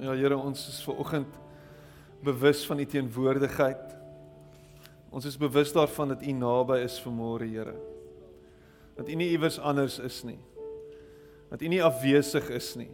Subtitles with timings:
[0.00, 1.34] Ja Here, ons is ver oggend
[2.24, 3.96] bewus van u teenwoordigheid.
[5.12, 7.74] Ons is bewus daarvan dat u naby is vanmôre, Here.
[8.96, 10.38] Dat u nie iewers anders is nie.
[11.50, 12.88] Dat u nie afwesig is nie.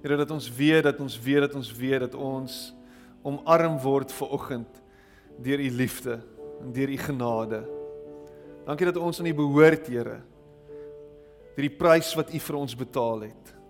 [0.00, 2.72] Here, dat ons weet dat ons weet dat ons weet dat ons
[3.22, 4.82] omarm word ver oggend
[5.44, 6.22] deur u liefde
[6.62, 7.64] en deur u genade.
[8.64, 10.22] Dankie dat ons aan u behoort, Here.
[11.52, 13.60] Deur die prys wat u vir ons betaal het.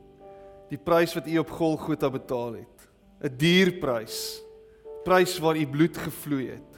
[0.73, 2.89] Die prys wat u op Golgotha betaal het.
[3.23, 4.41] 'n Duur prys.
[5.05, 6.73] Prys waar u bloed gevloei het.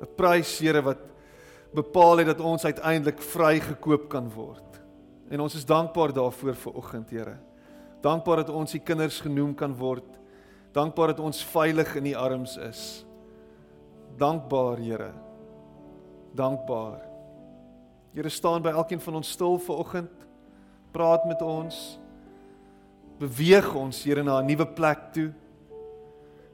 [0.00, 0.98] 'n Prys, Here, wat
[1.74, 4.80] bepaal het dat ons uiteindelik vrygekoop kan word.
[5.28, 7.36] En ons is dankbaar daarvoor vir oggend, Here.
[8.00, 10.18] Dankbaar dat ons u kinders genoem kan word.
[10.72, 13.04] Dankbaar dat ons veilig in u arms is.
[14.16, 15.12] Dankbaar, Here.
[16.34, 17.00] Dankbaar.
[18.14, 20.26] Here staan by elkeen van ons stil vir oggend.
[20.92, 21.98] Praat met ons
[23.18, 25.32] beweeg ons Here na 'n nuwe plek toe.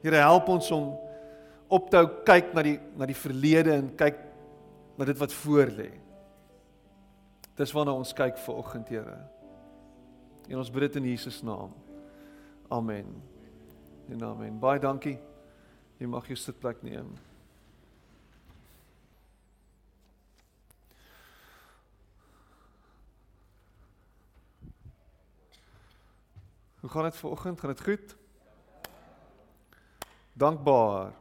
[0.01, 0.97] Here help ons om
[1.67, 4.17] op te hou kyk na die na die verlede en kyk
[4.97, 5.91] na dit wat voor lê.
[7.55, 9.17] Dis waarna ons kyk vir oggend, Here.
[10.49, 11.73] En ons bid dit in Jesus naam.
[12.69, 13.05] Amen.
[14.09, 14.59] En amen.
[14.59, 15.19] Baie dankie.
[15.99, 17.13] Jy mag jou sitplek neem.
[26.83, 27.59] Hoe gaan dit vanoggend?
[27.59, 28.15] Gaan dit goed?
[30.33, 31.13] Dankbaar.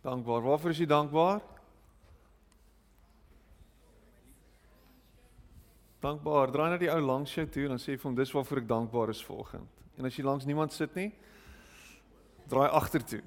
[0.00, 0.42] Dankbaar.
[0.42, 1.40] Waarvoor is jy dankbaar?
[5.98, 6.50] Dankbaar.
[6.50, 8.72] Draai na die ou langs jou toe en dan sê vir hom dis waarvoor ek
[8.72, 9.68] dankbaar is vanoggend.
[10.00, 11.10] En as jy langs niemand sit nie,
[12.48, 13.20] draai agtertoe.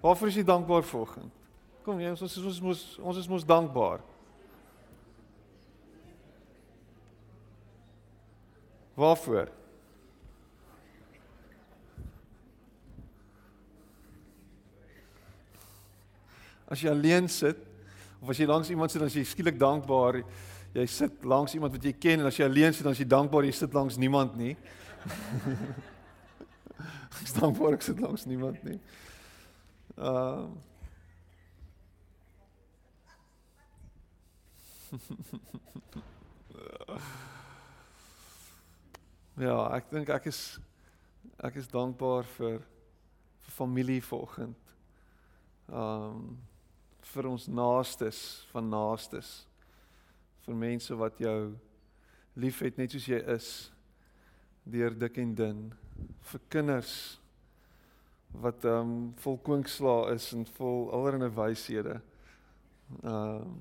[0.00, 1.46] Waarvoor is jy dankbaar vanoggend?
[1.84, 4.00] Kom jy ons ons ons mos ons is mos dankbaar.
[8.96, 9.59] Waarvoor?
[16.70, 17.58] As jy alleen sit
[18.20, 20.20] of as jy langs iemand sit dan is jy skielik dankbaar.
[20.76, 23.08] Jy sit langs iemand wat jy ken en as jy alleen sit dan is jy
[23.10, 24.54] dankbaar jy sit langs niemand nie.
[27.10, 28.78] ek is dankbaar ek sit langs niemand nie.
[29.98, 30.50] Ehm uh,
[39.40, 40.60] Ja, ek dink ek is
[41.40, 44.60] ek is dankbaar vir vir familie vanoggend.
[45.70, 46.49] Ehm um,
[47.12, 49.46] vir ons naastes van naastes.
[50.46, 51.52] Vir mense wat jou
[52.40, 53.48] liefhet net soos jy is
[54.64, 55.62] deur dik en dun.
[56.30, 56.94] Vir kinders
[58.30, 62.00] wat ehm um, vol kwinkslaa is en vol allerlei wyshede.
[63.02, 63.58] Ehm um,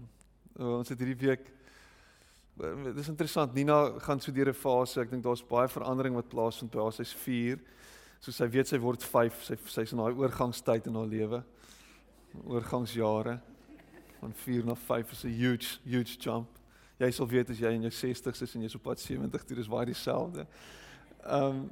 [0.59, 1.45] ons het hierdie week
[2.59, 5.01] dis interessant Nina gaan so deur 'n fase.
[5.01, 6.91] Ek dink daar's baie verandering wat plaasvind by haar.
[6.91, 7.59] Sy's 4
[8.19, 11.43] so sy weet sy word 5 sy sy's in daai oorgangstyd in haar lewe
[12.45, 13.39] oorgangsjare
[14.19, 16.47] van 4 na 5 is 'n huge huge jump.
[16.97, 19.55] Jy sal weet as jy in jou 60's is en jy's op pad 70 toe,
[19.55, 20.47] dis baie dieselfde.
[21.23, 21.71] Ehm um,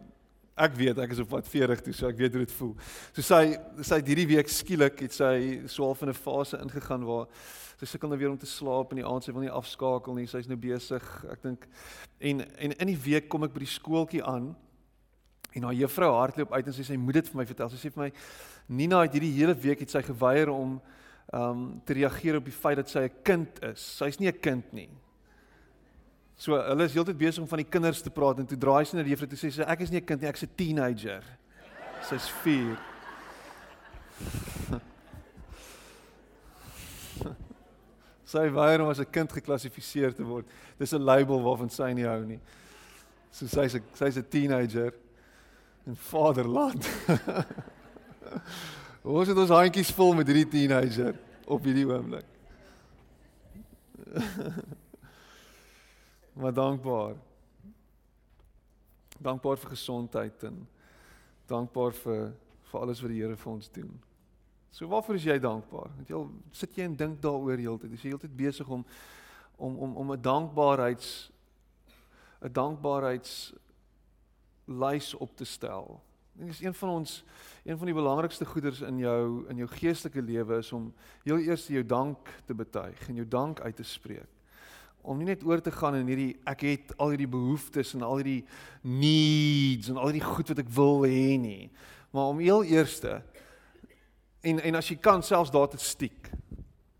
[0.57, 2.75] ek weet ek is op pad 40 toe, so ek weet hoe dit voel.
[3.13, 7.27] So sy sy het hierdie week skielik het sy swaalf in 'n fase ingegaan waar
[7.77, 10.25] sy sukkel nou weer om te slaap in die aand, sy wil nie afskakel nie,
[10.25, 11.25] sy's nou besig.
[11.31, 11.67] Ek dink
[12.19, 14.55] en en in die week kom ek by die skooltjie aan
[15.55, 17.69] En haar juffrou hardloop uit en sê sy moet dit vir my vertel.
[17.69, 18.11] Sy sê vir my
[18.67, 20.81] Nina het hierdie hele week het sy geweier om
[21.35, 23.79] um te reageer op die feit dat sy 'n kind is.
[23.79, 24.89] Sy's nie 'n kind nie.
[26.37, 28.95] So hulle is heeltyd besig om van die kinders te praat en toe draai sy
[28.97, 31.23] na die juffrou toe sê sy ek is nie 'n kind nie, ek's 'n teenager.
[32.01, 32.77] Sy's 4.
[38.27, 40.45] sy weier om as 'n kind geklassifiseer te word.
[40.77, 42.39] Dis 'n label waarvan sy nie hou nie.
[43.31, 44.93] So sy's 'n sy's 'n teenager
[45.95, 46.87] vaderland.
[49.07, 51.15] Ons het ons handjies vol met hierdie teenager
[51.47, 52.25] op hierdie oomblik.
[56.39, 57.15] maar dankbaar.
[59.17, 60.59] Dankbaar vir gesondheid en
[61.47, 62.33] dankbaar vir
[62.67, 63.93] vir alles wat die Here vir ons doen.
[64.75, 65.93] So waarvoor is jy dankbaar?
[65.95, 66.19] Want jy
[66.51, 67.95] sit jy en dink daaroor heeltyd.
[67.95, 68.83] Jy is heeltyd besig om
[69.55, 71.31] om om om 'n dankbaarheids
[72.43, 73.53] 'n dankbaarheids
[74.67, 76.01] lys op te stel.
[76.37, 77.23] Dit is een van ons
[77.63, 80.91] een van die belangrikste goeders in jou in jou geestelike lewe is om
[81.23, 84.29] heel eers jou dank te betuig en jou dank uit te spreek.
[85.01, 88.21] Om nie net oor te gaan in hierdie ek het al hierdie behoeftes en al
[88.21, 88.45] hierdie
[88.83, 91.71] needs en al hierdie goed wat ek wil hê nie,
[92.13, 93.21] maar om heel eerste
[94.45, 96.29] en en as jy kan selfs daar te stiek.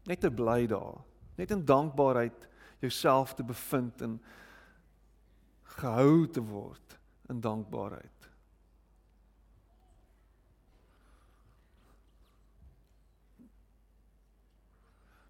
[0.08, 1.04] Net te bly daar.
[1.38, 2.48] Net in dankbaarheid
[2.80, 4.18] jouself te bevind en
[5.78, 6.97] gehou te word
[7.28, 8.30] in dankbaarheid.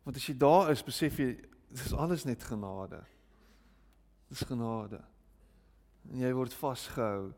[0.07, 1.33] Want as jy daar is, besef jy
[1.67, 3.01] dis alles net genade.
[4.31, 5.01] Dis genade.
[6.07, 7.33] En jy word vasgehou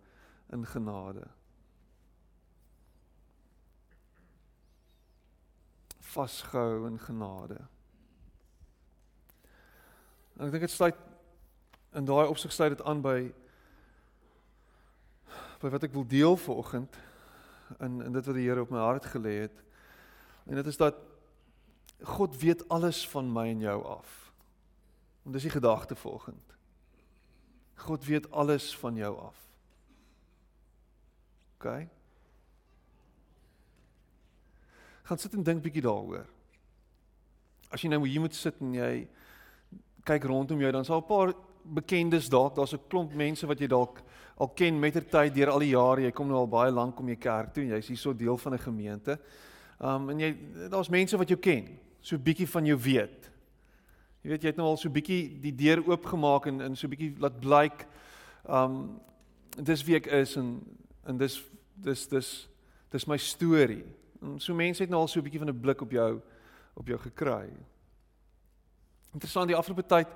[0.53, 1.25] in genade.
[6.11, 7.57] Vasgehou in genade.
[10.37, 11.05] En ek dink dit sluit
[11.97, 13.17] in daai opsig sluit dit aan by
[15.59, 16.97] by wat ek wil deel vanoggend
[17.79, 19.63] in in dit wat die Here op my hart gelê het.
[20.47, 20.95] En dit is dat
[22.01, 24.31] God weet alles van my en jou af.
[25.25, 26.55] En dis die gedagte vanoggend.
[27.75, 29.35] God weet alles van jou af.
[31.59, 31.87] OK.
[35.03, 36.25] Gaan sit en dink bietjie daaroor.
[37.69, 38.93] As jy nou hier moet sit en jy
[40.07, 41.33] kyk rondom jou, dan sal 'n paar
[41.73, 44.01] bekendes dalk, daar's 'n klomp mense wat jy dalk
[44.37, 46.01] al ken mettertyd deur al die jare.
[46.01, 48.53] Jy kom nou al baie lank om jy kerk toe en jy's hierso deel van
[48.53, 49.19] 'n gemeente.
[49.79, 50.37] Um en jy
[50.69, 53.31] daar's mense wat jou ken, so bietjie van jou weet.
[54.23, 57.15] Jy weet jy het nou al so bietjie die deur oopgemaak en in so bietjie
[57.19, 57.87] laat blyk
[58.47, 58.99] um
[59.57, 60.59] dis wie ek is en
[61.05, 61.43] en dis
[61.75, 62.49] dis dis
[62.91, 63.83] dis my storie.
[64.21, 66.21] En so mense het nou al so bietjie van 'n blik op jou
[66.73, 67.49] op jou gekry.
[69.13, 70.07] Interessant die afgelope tyd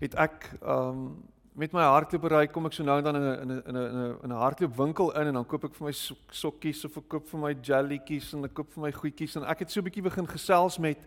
[0.00, 1.22] het ek um
[1.60, 4.16] met my hardlopery kom ek so nou en dan in 'n in 'n in 'n
[4.24, 5.92] in 'n hardloopwinkel in en dan koop ek vir my
[6.30, 9.58] sokkies of ek koop vir my jellietjies en ek koop vir my goedjies en ek
[9.58, 10.98] het so 'n bietjie begin gesels met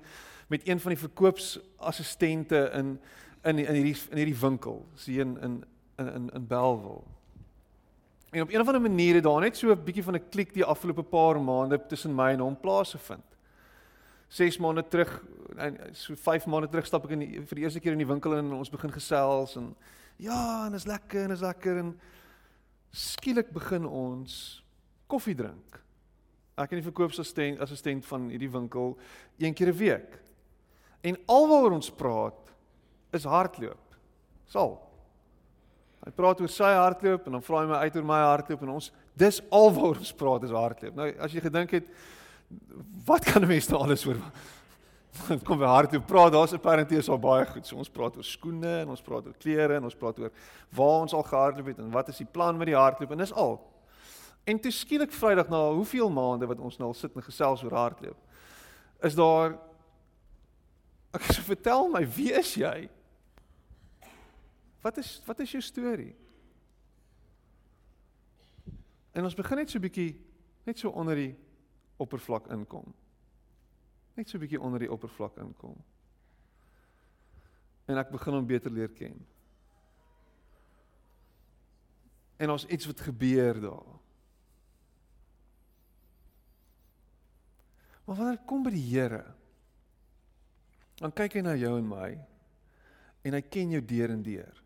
[0.50, 3.00] met een van die verkoopsassistente in
[3.44, 5.64] in in hierdie in hierdie winkel, sien in
[5.98, 7.04] in in in Belwel.
[8.32, 10.54] En op een of ander manier het daar net so 'n bietjie van 'n klik
[10.54, 13.33] die afgelope paar maande tussen my en hom plaasgevind.
[14.34, 15.12] 6 maande terug
[15.62, 18.10] en so 5 maande terug stap ek in die, vir die eerste keer in die
[18.10, 19.74] winkel in en ons begin gesels en
[20.22, 21.94] ja, en is lekker en is lekker en
[22.94, 24.64] skielik begin ons
[25.10, 25.80] koffie drink.
[26.58, 28.96] Ek en die verkoopsassistent assistent van hierdie winkel
[29.42, 30.20] een keer 'n week.
[31.02, 32.54] En alwaar ons praat
[33.12, 33.96] is hardloop.
[34.46, 34.78] Sal.
[36.06, 38.70] Hy praat oor sy hardloop en dan vra hy my uit oor my hardloop en
[38.70, 40.96] ons dis alwaar ons praat is hardloop.
[40.96, 41.90] Nou as jy gedink het
[43.06, 44.18] wat kan 'n mens nou alles oor
[45.48, 47.68] kom by hart toe praat, daar's apparently is al baie goed.
[47.68, 50.32] So ons praat oor skoene en ons praat oor klere en ons praat oor
[50.74, 53.34] waar ons al gehardloop het en wat is die plan met die hardloop en dis
[53.34, 53.60] al.
[54.44, 57.78] En toe skielik Vrydag na hoeveel maande wat ons nou al sit en gesels oor
[57.78, 58.18] hardloop.
[59.04, 59.60] Is daar
[61.14, 62.90] Ek sê vertel my, wie is jy?
[64.82, 66.16] Wat is wat is jou storie?
[69.14, 70.18] En ons begin net so 'n bietjie
[70.66, 71.36] net so onder die
[72.04, 72.94] oppervlak inkom.
[74.14, 75.78] Net so 'n bietjie onder die oppervlak inkom.
[77.86, 79.26] En ek begin hom beter leer ken.
[82.38, 84.00] En ons iets wat gebeur daar.
[88.06, 89.24] Maar wanneer kom by die Here?
[91.00, 92.12] Dan kyk hy na jou en my
[93.24, 94.64] en hy ken jou deur en deur.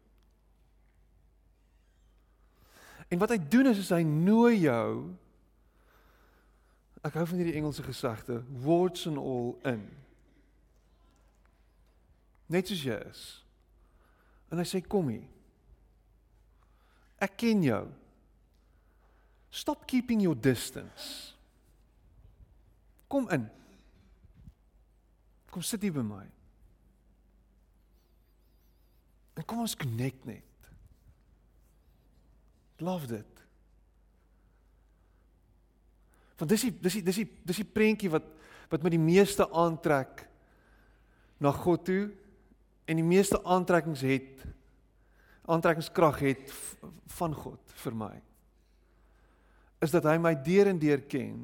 [3.07, 5.13] En wat hy doen is, is hy nooi jou
[7.07, 9.86] Ek hou van hierdie Engelse gesegde, words and all in.
[12.51, 13.24] Net soos jy is.
[14.51, 15.28] En hy sê kom hier.
[17.23, 17.85] Ek ken jou.
[19.52, 21.33] Stop keeping your distance.
[23.07, 23.47] Kom in.
[25.52, 26.26] Kom sit hier by my.
[29.37, 30.44] En kom ons connect net.
[32.83, 33.37] Love dit.
[36.38, 38.26] Want dis die dis die dis die dis die prentjie wat
[38.68, 40.26] wat met die meeste aantrek
[41.40, 42.10] na God toe
[42.88, 44.44] en die meeste aantrekkings het
[45.48, 46.52] aantrekkingskrag het
[47.16, 48.14] van God vir my.
[49.80, 51.38] Is dat hy my deur en deur ken.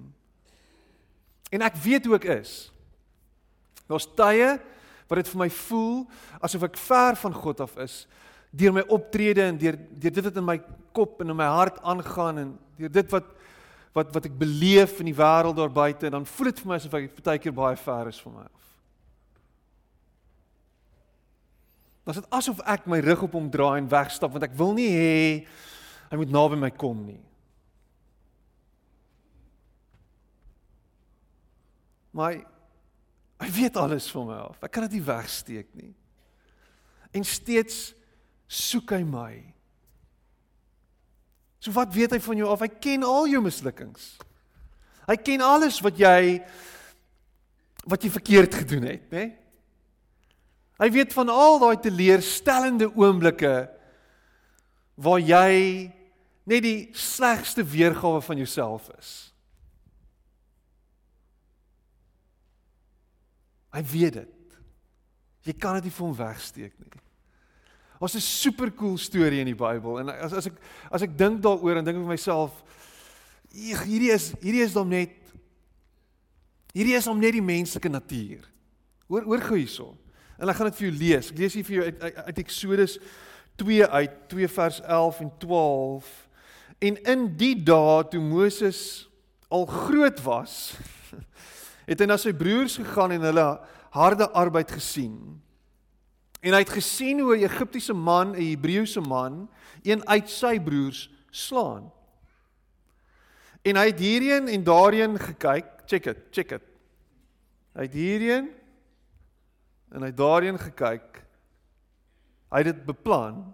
[1.54, 2.54] En ek weet hoe ek is.
[3.88, 4.58] Daar's tye
[5.08, 6.04] wat dit vir my voel
[6.44, 8.04] asof ek ver van God af is
[8.54, 10.58] deur my optrede en deur deur dit wat in my
[10.96, 13.32] kop en in my hart aangaan en deur dit wat
[13.94, 16.96] wat wat ek beleef in die wêreld daar buite, dan voel dit vir my asof
[16.98, 18.64] ek baie keer baie ver is van my af.
[22.04, 24.90] Dit is asof ek my rug op hom draai en wegstap want ek wil nie
[24.92, 25.20] hê
[26.10, 27.22] hy moet naby my kom nie.
[32.14, 32.36] Maar
[33.42, 34.60] hy weet alles van my af.
[34.62, 35.94] Ek kan dit nie wegsteek nie.
[37.14, 37.94] En steeds
[38.50, 39.32] soek hy my.
[41.64, 42.66] So wat weet hy van jou af?
[42.66, 44.18] Hy ken al jou mislukkings.
[45.08, 46.42] Hy ken alles wat jy
[47.88, 49.24] wat jy verkeerd gedoen het, né?
[50.80, 53.54] Hy weet van al daai teleurstellende oomblikke
[55.04, 55.92] waar jy
[56.48, 59.12] net die slegste weergawe van jouself is.
[63.74, 64.60] Hy weet dit.
[65.48, 67.03] Jy kan dit nie vir hom wegsteek nie.
[68.04, 70.60] Ons 'n super cool storie in die Bybel en as as ek
[70.92, 72.52] as ek dink daaroor en dink vir myself
[73.54, 75.14] hierdie is hierdie is dan net
[76.74, 78.44] hierdie is om net die menslike natuur.
[79.08, 79.94] Hoor hoor gou hierso.
[80.38, 81.32] En ek gaan dit vir jou lees.
[81.32, 82.98] Ek lees hier vir jou uit, uit, uit Eksodus
[83.62, 86.12] 2 uit 2 vers 11 en 12.
[86.84, 89.08] En in die dae toe Moses
[89.54, 90.74] al groot was,
[91.90, 93.48] het hy na sy broers gegaan en hulle
[93.94, 95.40] harde arbeid gesien.
[96.44, 99.50] En hy het gesien hoe 'n Egiptiese man 'n Hebreëse man,
[99.82, 101.92] een uit sy broers, slaan.
[103.62, 105.66] En hy het hierheen en daarheen gekyk.
[105.86, 106.64] Check it, check it.
[107.74, 108.50] Hy het hierheen
[109.94, 111.24] en hy het daarheen gekyk.
[112.52, 113.54] Hy het dit beplan.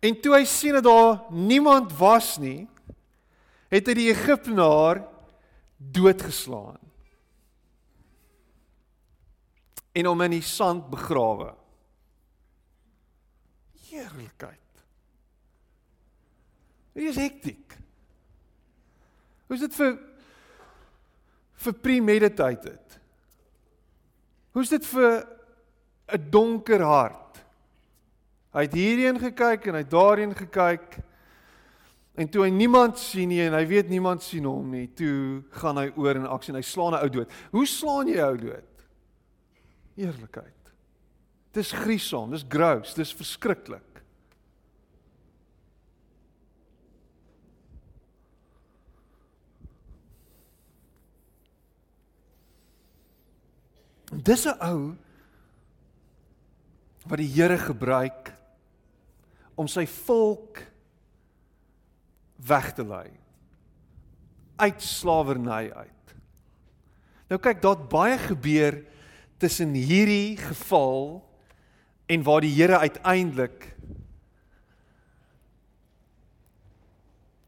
[0.00, 2.68] En toe hy sien dat daar niemand was nie,
[3.68, 5.02] het hy die Egiptenaar
[5.76, 6.78] doodgeslaan.
[9.98, 11.50] En hom in die sand begrawe.
[13.88, 14.84] Heerlikheid.
[16.94, 17.74] Dit is hektiek.
[19.48, 19.96] Hoe is dit vir
[21.58, 22.98] vir premeditated?
[24.54, 25.26] Hoe's dit vir
[26.14, 27.42] 'n donker hart?
[28.54, 30.98] Hy het hierheen gekyk en hy het daarheen gekyk.
[32.14, 35.76] En toe hy niemand sien nie en hy weet niemand sien hom nie, toe gaan
[35.76, 37.30] hy oor in aksie en hy slaan 'n ou dood.
[37.50, 38.77] Hoe slaan jy 'n ou dood?
[39.98, 40.72] Eerlikheid.
[41.56, 43.84] Dis griesom, dis gross, dis verskriklik.
[54.08, 54.96] Dis 'n ou
[57.08, 58.32] wat die Here gebruik
[59.54, 60.62] om sy volk
[62.36, 63.10] weg te lei
[64.58, 66.14] uit slawerny uit.
[67.28, 68.80] Nou kyk, daar't baie gebeur
[69.38, 71.22] tussen hierdie geval
[72.06, 73.76] en waar die Here uiteindelik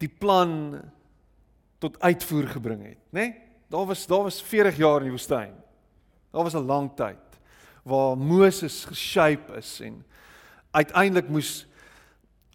[0.01, 0.81] die plan
[1.81, 3.21] tot uitvoer gebring het, né?
[3.21, 3.49] Nee?
[3.71, 5.55] Daar was daar was 40 jaar in die woestyn.
[6.31, 7.31] Daar was 'n lang tyd
[7.83, 10.05] waar Moses geshape is en
[10.71, 11.67] uiteindelik moes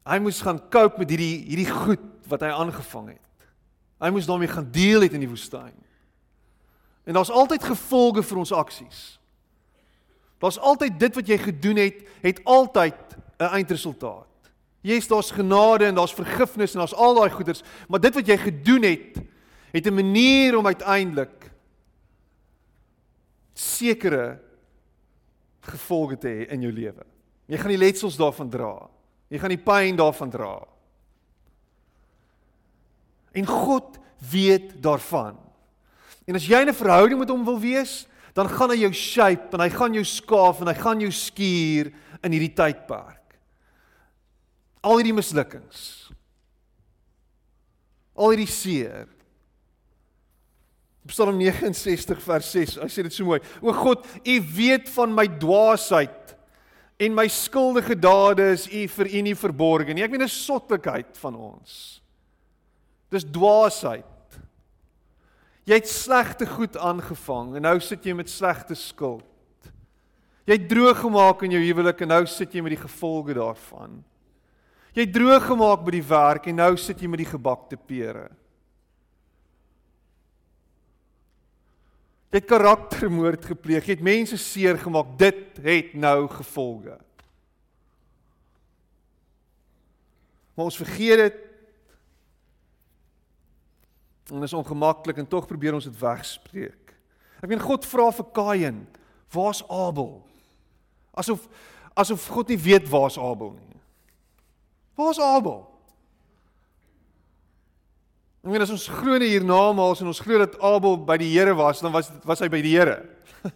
[0.05, 3.47] hy moes gaan cope met hierdie hierdie goed wat hy aangevang het.
[3.99, 5.73] Hy moes daarmee gaan deel het in die woestyn.
[7.05, 9.19] En daar's altyd gevolge vir ons aksies.
[10.39, 14.27] Daar's altyd dit wat jy gedoen het, het altyd 'n eindresultaat.
[14.81, 18.37] Jy's daar's genade en daar's vergifnis en daar's al daai goeders, maar dit wat jy
[18.37, 19.17] gedoen het,
[19.71, 21.51] het 'n manier om uiteindelik
[23.53, 24.39] sekere
[25.59, 27.05] gevolge te hê in jou lewe.
[27.45, 28.89] Jy gaan die letsels daarvan dra.
[29.27, 30.67] Jy gaan die pyn daarvan dra.
[33.31, 33.97] En God
[34.31, 35.37] weet daarvan.
[36.25, 39.63] En as jy 'n verhouding met hom wil wees, dan gaan hy jou shape en
[39.63, 43.37] hy gaan jou skaaf en hy gaan jou skuur in hierdie tydperk.
[44.83, 45.83] Al hierdie mislukkings.
[48.15, 49.07] Al hierdie seer.
[51.07, 52.77] Psalm 69 vers 6.
[52.83, 53.39] Hy sê dit so mooi.
[53.63, 56.33] O God, U weet van my dwaasheid
[56.99, 60.03] en my skuldige dade is U vir U nie verborge nie.
[60.03, 62.01] Ek meen 'n sottekheid van ons.
[63.11, 64.14] Dis dwaasheid.
[65.65, 69.25] Jy het slegte goed aangevang en nou sit jy met slegte skuld.
[70.45, 74.03] Jy het droog gemaak in jou huwelik en nou sit jy met die gevolge daarvan.
[74.93, 78.29] Jy het droog gemaak by die werk en nou sit jy met die gebakte pere.
[82.29, 85.15] Jy het karaktermoord gepleeg, jy het mense seer gemaak.
[85.17, 86.97] Dit het nou gevolge.
[90.55, 91.41] Maar ons vergeet dit.
[94.29, 96.93] En dit is ongemaklik en tog probeer ons dit wegspreek.
[97.41, 98.87] Ek meen God vra vir Kain,
[99.29, 100.25] "Waar's Abel?"
[101.13, 101.47] Asof
[101.95, 103.79] asof God nie weet waar's Abel nie.
[104.95, 105.63] Waar's Abel?
[108.43, 111.55] Ek meen as ons glo nie hiernamaals en ons glo dat Abel by die Here
[111.55, 112.99] was, dan was was hy by die Here.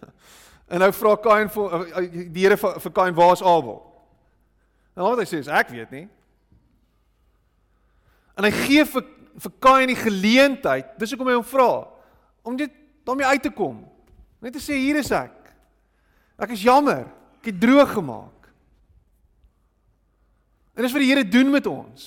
[0.72, 3.78] en nou vra Kain vir eh, eh, die Here vir, vir Kain, "Waar's Abel?"
[4.96, 6.08] En wat hy sê is, "Ek weet nie."
[8.36, 9.04] En hy gee vir
[9.38, 11.70] vir Kain die geleentheid, dis hoekom hy hom vra
[12.46, 12.72] om dit
[13.06, 13.82] daarmee uit te kom.
[14.40, 15.36] Net te sê hier is ek.
[16.40, 17.04] Ek is jammer.
[17.40, 18.48] Ek het droog gemaak.
[20.76, 22.04] En dis wat die Here doen met ons.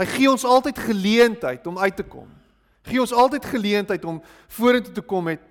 [0.00, 2.28] Hy gee ons altyd geleentheid om uit te kom.
[2.88, 4.22] Gee ons altyd geleentheid om
[4.56, 5.48] vorentoe te kom met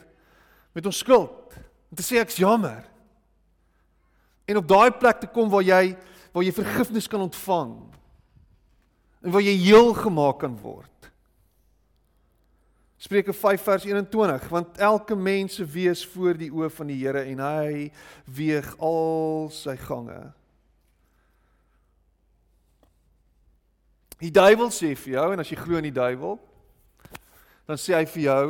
[0.72, 1.56] met ons skuld.
[1.92, 2.86] Om te sê ek's jammer.
[4.48, 5.98] En op daai plek te kom waar jy
[6.32, 7.74] waar jy vergifnis kan ontvang.
[9.22, 10.90] En waar jy heel gemaak kan word.
[13.02, 17.24] Spreuke 5 vers 21 want elke mens se wees voor die oë van die Here
[17.26, 17.88] en hy
[18.30, 20.20] weeg al sy gange.
[24.22, 26.38] Die duiwel sê vir jou en as jy glo in die duiwel
[27.66, 28.46] dan sê hy vir jou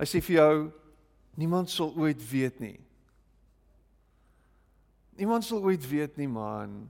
[0.00, 0.54] hy sê vir jou
[1.40, 2.76] niemand sal ooit weet nie.
[5.16, 6.82] Niemand sal ooit weet nie man.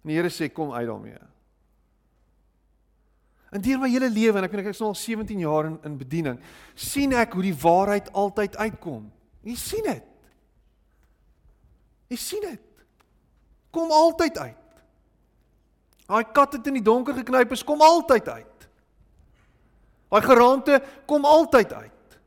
[0.00, 1.18] En die Here sê kom uit daarmee.
[3.50, 5.76] In deur my hele lewe en ek weet ek is nou al 17 jaar in
[5.86, 6.38] in bediening,
[6.78, 9.08] sien ek hoe die waarheid altyd uitkom.
[9.42, 10.06] Jy sien dit.
[12.10, 12.84] Jy sien dit.
[13.74, 14.56] Kom altyd uit.
[16.10, 18.66] Daai kat het in die donker geknyp, is kom altyd uit.
[20.10, 22.18] Daai geraamte kom altyd uit.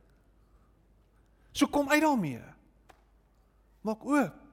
[1.52, 2.40] So kom uit daarmee.
[3.84, 4.43] Maak oop.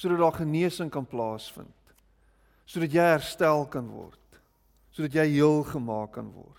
[0.00, 1.76] Sodat daar genesing kan plaasvind.
[2.64, 4.20] Sodat jy herstel kan word
[4.94, 6.56] sodat jy heel gemaak kan word.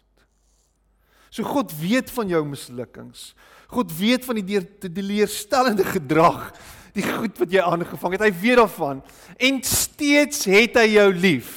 [1.32, 3.32] So God weet van jou mislukkings.
[3.72, 6.50] God weet van die deur die leerstellende gedrag,
[6.96, 8.26] die goed wat jy aangevang het.
[8.26, 9.04] Hy weet daarvan
[9.40, 11.54] en steeds het hy jou lief.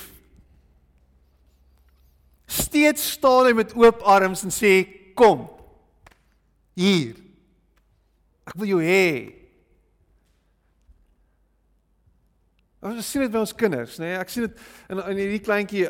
[2.47, 4.85] Steeds staan hy met oop arms en sê
[5.19, 5.49] kom.
[6.79, 7.17] Hier.
[8.47, 9.34] Ek wil jou hê.
[12.85, 14.11] Ons sien dit by ons kinders, nê?
[14.11, 14.21] Nee?
[14.21, 15.87] Ek sien dit in in hierdie kleintjie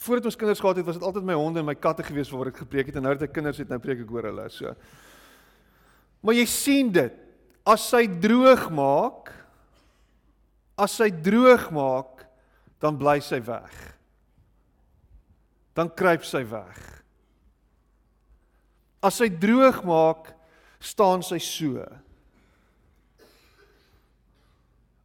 [0.00, 2.52] voordat ons kinders gehad het, was dit altyd my honde en my katte gewees waar
[2.52, 4.46] ek gepreek het en nou dat ek kinders het, nou preek ek oor hulle.
[4.54, 4.72] So.
[6.22, 7.16] Maar jy sien dit.
[7.68, 9.28] As sy droog maak,
[10.80, 12.24] as sy droog maak,
[12.80, 13.74] dan bly sy weg.
[15.76, 16.78] Dan kruip sy weg.
[19.04, 20.32] As sy droog maak,
[20.80, 21.84] staan sy so.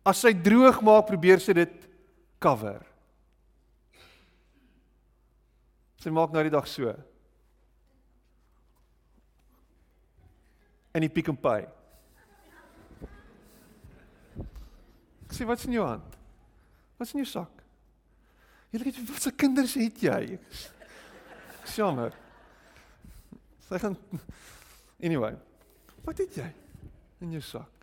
[0.06, 1.88] As sy droog maak, probeer sy dit
[2.44, 2.84] cover.
[5.98, 6.94] Sy maak nou die dag so.
[10.94, 11.66] En die Pick n Pay.
[15.26, 16.14] Ek sê wat's in jou hand?
[17.00, 17.66] Wat's in jou sak?
[18.70, 20.38] Jy weet wat se kinders het jy?
[21.76, 22.14] Jammer.
[23.66, 23.98] Sy gaan
[25.04, 25.34] Anyway.
[26.06, 26.48] Wat het jy
[27.26, 27.75] in jou sak?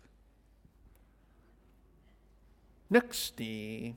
[2.93, 3.95] Niks nie.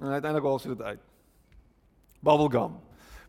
[0.00, 1.04] En uiteindelik haal sy dit uit.
[2.24, 2.76] Bubblegum.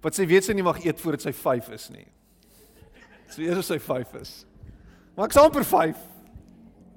[0.03, 2.07] Wat sy weet sy nie mag eet voordat sy 5 is nie.
[3.31, 4.33] So eers as sy 5 is.
[5.15, 6.01] Maar ek's amper 5.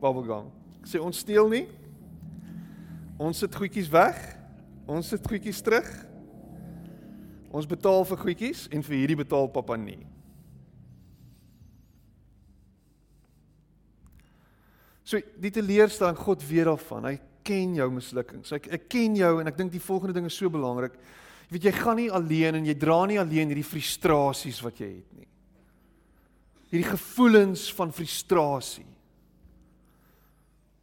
[0.03, 0.51] Bubblegum.
[0.83, 1.65] Ek sê ons steel nie.
[3.19, 4.19] Ons sit goedjies weg.
[4.91, 5.89] Ons sit goedjies terug.
[7.55, 10.03] Ons betaal vir goedjies en vir hierdie betaal pappa nie.
[15.09, 17.07] So die teleurstelling God weet daarvan.
[17.09, 17.17] Hy
[17.49, 18.53] ken jou mislukkings.
[18.59, 20.99] Ek ek ken jou en ek dink die volgende ding is so belangrik.
[21.49, 24.91] Jy weet jy gaan nie alleen en jy dra nie alleen hierdie frustrasies wat jy
[24.99, 25.29] het nie.
[26.69, 28.85] Hierdie gevoelens van frustrasie.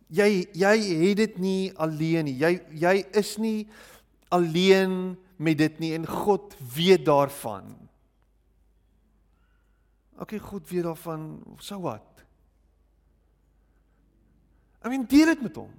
[0.09, 2.39] Jy jy het dit nie alleen nie.
[2.41, 3.67] Jy jy is nie
[4.33, 7.69] alleen met dit nie en God weet daarvan.
[10.17, 11.29] Okay, God weet daarvan.
[11.61, 12.14] So wat?
[14.85, 15.71] I mean, deel dit met hom.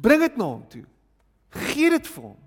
[0.00, 0.84] Bring dit na hom toe.
[1.68, 2.38] Gee dit vir hom.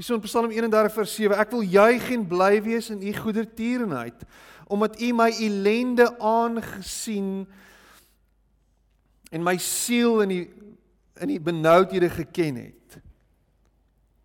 [0.00, 4.22] Hierso in Psalm 31 vers 7, ek wil juig en bly wees in u goedertierenheid,
[4.70, 7.44] omdat u my ellende aangesien
[9.30, 10.44] en my siel in die
[11.20, 12.94] in die benoudhede geken het.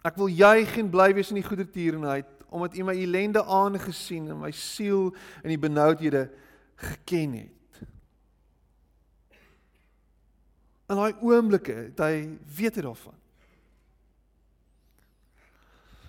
[0.07, 4.39] Ek wil juig en bly wees in die goedertierenheid, omdat u my ellende aangesien en
[4.39, 5.09] my siel
[5.43, 6.29] in die benoudhede
[6.79, 7.54] geken het.
[10.85, 13.15] In daai oomblikke het hy weet daarvan.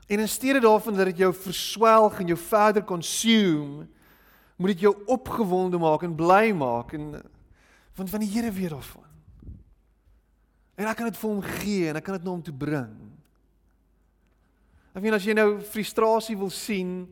[0.06, 3.86] En in steede daarvan dat dit jou verswelg en jou verder consume,
[4.56, 7.10] moet dit jou opgewonde maak en bly maak en
[7.96, 9.04] want van die Here weet daarvan.
[10.76, 12.92] En ek kan dit vir hom gee en ek kan dit na hom toe bring.
[14.92, 17.06] Ek meen as jy nou frustrasie wil sien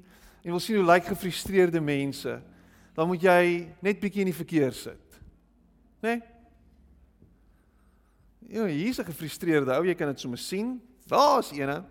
[0.45, 2.37] en wil sien hoe lyk gefrustreerde mense,
[2.95, 3.41] dan moet jy
[3.85, 5.19] net bietjie in die verkeer sit.
[6.05, 6.15] Né?
[6.15, 6.34] Nee?
[8.49, 10.81] Ja, hier's 'n gefrustreerde ou, jy kan dit sommer sien.
[11.07, 11.85] Daar's eene.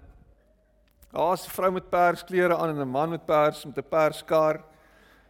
[1.11, 4.63] Daar's 'n vrou met persklere aan en 'n man met pers met 'n perskar.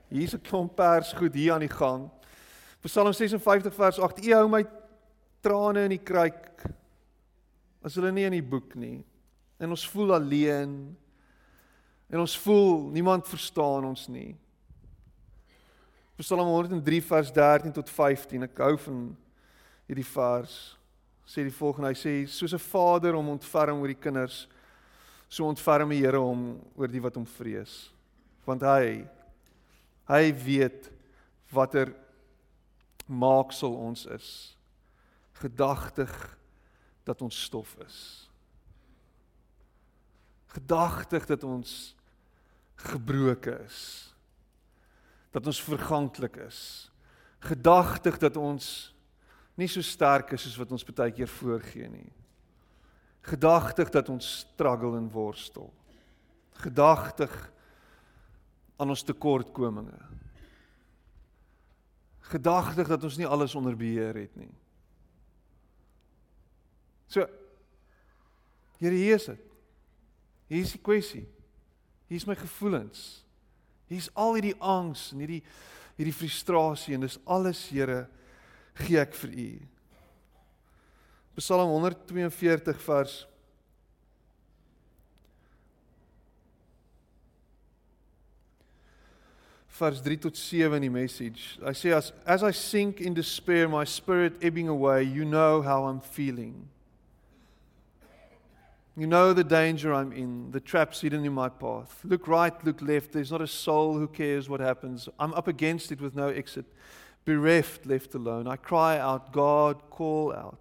[0.09, 2.09] Hier's 'n klomp pers goed hier aan die gang.
[2.81, 4.65] Psalm 56 vers 8: U hou my
[5.41, 6.63] trane in die kruik.
[7.81, 9.05] As hulle nie in die boek nie.
[9.59, 10.97] En ons voel alleen.
[12.09, 14.38] En ons voel niemand verstaan ons nie.
[16.15, 18.43] Psalm 103 vers 13 tot 15.
[18.43, 19.17] Ek hou van
[19.88, 20.77] hierdie vers
[21.25, 24.47] sê die volgende hy sê soos 'n vader hom ontferm oor die kinders
[25.33, 27.89] so ontferm die Here hom oor die wat hom vrees.
[28.45, 29.07] Want hy
[30.05, 30.91] hy weet
[31.53, 31.93] watter
[33.07, 34.29] maaksel ons is.
[35.41, 36.12] Gedagtig
[37.07, 37.97] dat ons stof is.
[40.53, 41.95] Gedagtig dat ons
[42.75, 44.13] gebroken is.
[45.33, 46.91] Dat ons verganklik is.
[47.41, 48.92] Gedagtig dat ons
[49.59, 52.09] nie so sterk is soos wat ons baie keer voorgee nie.
[53.23, 55.69] Gedagtig dat ons struggle en worstel.
[56.63, 57.31] Gedagtig
[58.77, 59.99] aan ons tekortkominge.
[62.33, 64.51] Gedagtig dat ons nie alles onder beheer het nie.
[67.07, 67.27] So
[68.83, 69.43] Here, hier is dit.
[70.51, 71.23] Hier is die kwessie.
[72.09, 73.21] Hier is my gevoelens.
[73.87, 75.43] Hier is al hierdie angs en hierdie
[75.93, 78.07] hierdie frustrasie en dis alles, Here,
[78.79, 79.51] gee ek vir u.
[81.38, 83.27] Psalm 142 vers
[89.73, 91.57] vers 3 tot 7 in die message.
[91.65, 95.86] I say as as I sink in despair my spirit ebbing away, you know how
[95.86, 96.69] I'm feeling.
[98.95, 101.99] You know the danger I'm in, the traps hidden in my path.
[102.03, 103.12] Look right, look left.
[103.12, 105.09] There's not a soul who cares what happens.
[105.17, 106.65] I'm up against it with no exit.
[107.25, 108.47] Bereft, left alone.
[108.47, 110.57] I cry out, God, call out.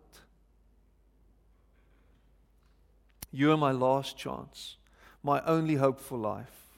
[3.31, 4.77] You are my last chance,
[5.23, 6.69] my only hope for life.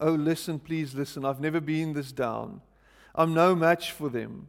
[0.00, 1.24] Oh, listen, please listen.
[1.24, 2.60] I've never been this down.
[3.14, 4.48] I'm no match for them.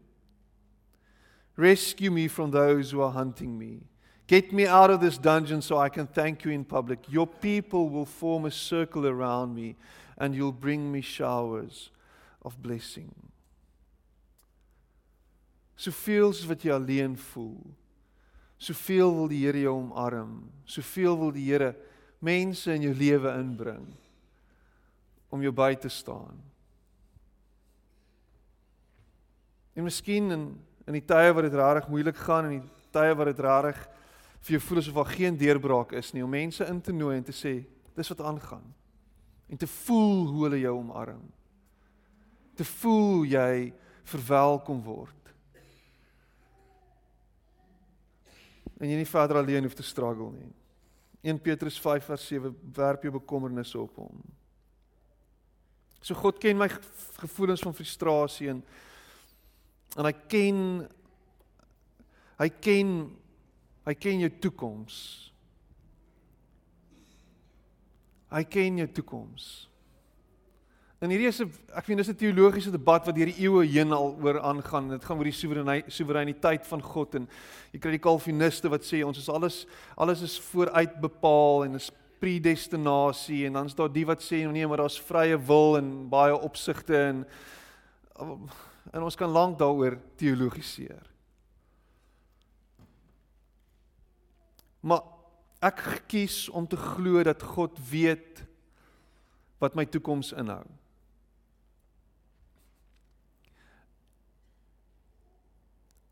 [1.55, 3.81] Rescue me from those who are hunting me.
[4.25, 6.99] Get me out of this dungeon so I can thank you in public.
[7.09, 9.75] Your people will form a circle around me,
[10.17, 11.91] and you'll bring me showers
[12.43, 13.13] of blessing.
[15.83, 17.59] Soveel soos wat jy alleen voel.
[18.61, 20.37] Soveel wil die Here jou omarm.
[20.69, 21.73] Soveel wil die Here
[22.23, 23.89] mense in jou lewe inbring
[25.33, 26.37] om jou by te staan.
[29.73, 30.45] En miskien in
[30.87, 33.77] in die tye wat dit rarig moeilik gaan en die tye wat dit rarig
[34.43, 37.23] vir jou voel asof daar geen deurbraak is nie om mense in te nooi en
[37.23, 37.53] te sê
[37.95, 38.65] dis wat aangaan
[39.47, 41.23] en te voel hoe hulle jou omarm.
[42.57, 43.71] Te voel jy
[44.11, 45.22] verwelkom word.
[48.79, 50.51] En jy nie verder alleen hoef te struggle nie.
[51.23, 54.23] 1 Petrus 5 vers 7 werp jou bekommernisse op hom.
[56.03, 56.67] So God ken my
[57.21, 58.63] gevoelens van frustrasie en
[59.93, 60.57] en hy ken
[62.41, 62.95] hy ken
[63.85, 64.97] hy ken jou toekoms.
[68.33, 69.51] Hy ken jou toekoms.
[71.03, 73.91] En hierdie is 'n ek vind dis 'n teologiese debat wat deur die eeue heen
[73.91, 74.89] al oor aangaan.
[74.89, 77.27] Dit gaan oor die soewereiniteit van God en
[77.73, 81.91] jy kry die kalviniste wat sê ons is alles alles is vooruit bepaal en is
[82.19, 86.39] predestinasie en dan is daar die wat sê nee, maar daar's vrye wil en baie
[86.39, 87.25] opsigte en
[88.93, 91.03] en ons kan lank daaroor teologiseer.
[94.79, 95.01] Maar
[95.61, 98.45] ek kies om te glo dat God weet
[99.59, 100.63] wat my toekoms inhou.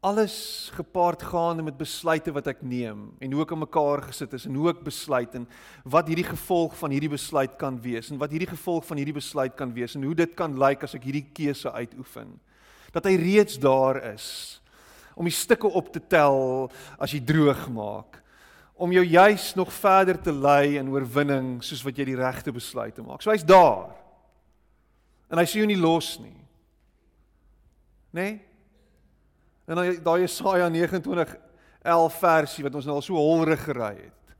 [0.01, 4.47] Alles gepaard gaande met besluite wat ek neem en hoe ek aan mekaar gesit is
[4.49, 5.45] en hoe ek besluit en
[5.85, 9.53] wat hierdie gevolg van hierdie besluit kan wees en wat hierdie gevolg van hierdie besluit
[9.59, 12.33] kan wees en hoe dit kan lyk as ek hierdie keuse uitoefen.
[12.97, 14.57] Dat hy reeds daar is
[15.13, 18.17] om die stukke op te tel as jy droog maak
[18.81, 23.05] om jou juis nog verder te lei in oorwinning soos wat jy die regte besluite
[23.05, 23.21] maak.
[23.21, 23.91] So hy's daar.
[25.29, 26.39] En hy sien jou nie los nie.
[28.17, 28.23] Né?
[28.25, 28.39] Nee?
[29.71, 31.35] En dan daai Jesaja 29
[31.81, 34.33] 11 versie wat ons nou al so holrig gery het.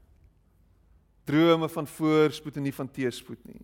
[1.30, 3.64] Drome van voorspoed en nie van teëspoed nie.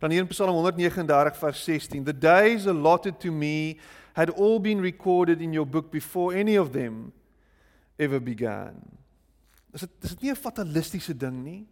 [0.00, 3.76] Dan hier in Psalm 139 vers 16, the days allotted to me
[4.16, 7.12] had all been recorded in your book before any of them
[8.00, 8.80] ever began.
[9.72, 11.66] Is dit is dit nie 'n fatalistiese ding nie?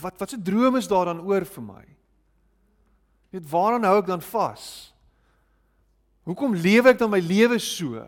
[0.00, 1.84] Wat wat se drome is daar dan oor vir my?
[3.30, 4.89] Net waaraan hou ek dan vas?
[6.30, 7.98] Hoekom lewe ek dan my lewe so?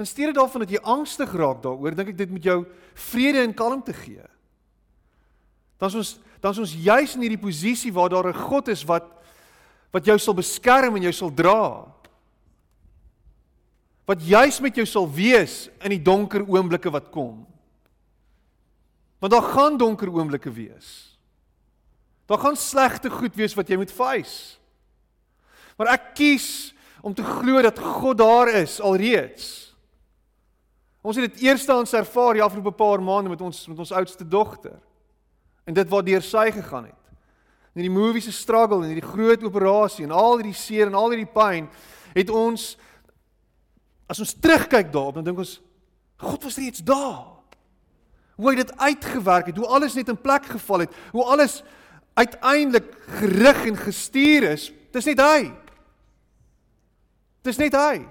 [0.00, 2.62] In steede daarvan dat jy angstig raak daaroor, dink ek dit moet jou
[3.10, 4.24] vrede en kalmte gee.
[5.78, 6.12] Dan is ons
[6.44, 9.06] dan is ons juis in hierdie posisie waar daar 'n God is wat
[9.92, 11.86] wat jou sal beskerm en jou sal dra.
[14.04, 17.46] Wat juis met jou sal wees in die donker oomblikke wat kom.
[19.20, 21.16] Want daar gaan donker oomblikke wees.
[22.26, 24.58] Daar gaan slegte goed wees wat jy moet face.
[25.76, 26.48] Maar ek kies
[27.04, 29.74] om te glo dat God daar is alreeds.
[31.04, 34.78] Ons het dit eerstehands ervaar die afgelope paar maande met ons met ons oudste dogter.
[35.68, 37.00] En dit deur sy gegaan het.
[37.74, 41.12] In die movie se struggle en hierdie groot operasie en al hierdie seer en al
[41.12, 41.68] hierdie pyn
[42.14, 42.74] het ons
[44.08, 45.58] as ons terugkyk daarop dan dink ons
[46.22, 47.34] God was reeds daar.
[48.38, 51.60] Hoe hy dit uitgewerk het, hoe alles net in plek geval het, hoe alles
[52.14, 52.86] uiteindelik
[53.20, 54.70] gerig en gestuur is.
[54.94, 55.52] Dis net hy.
[57.44, 58.04] Dis net hy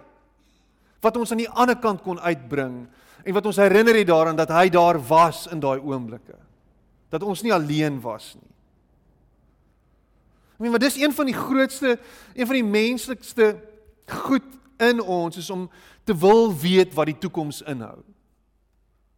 [1.03, 2.85] wat ons aan die ander kant kon uitbring
[3.23, 6.37] en wat ons herinner het daaraan dat hy daar was in daai oomblikke.
[7.11, 8.51] Dat ons nie alleen was nie.
[10.53, 11.97] Ek meen, maar dis een van die grootste,
[12.37, 13.55] een van die menslikste
[14.23, 14.47] goed
[14.83, 15.65] in ons is om
[16.05, 17.99] te wil weet wat die toekoms inhou.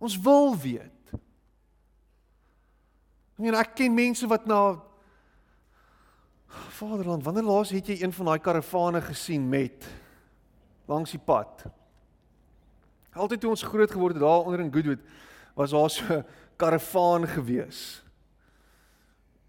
[0.02, 1.14] Ons wil weet.
[3.36, 4.80] Ek meen ek ken mense wat na
[6.76, 9.84] Vaderland, wanneer laas het jy een van daai karavane gesien met
[10.86, 11.66] langs die pad?
[13.16, 15.00] Altyd toe ons groot geword het daar onder in Goodwood
[15.56, 16.26] was daar so 'n
[16.62, 18.04] karavaan gewees.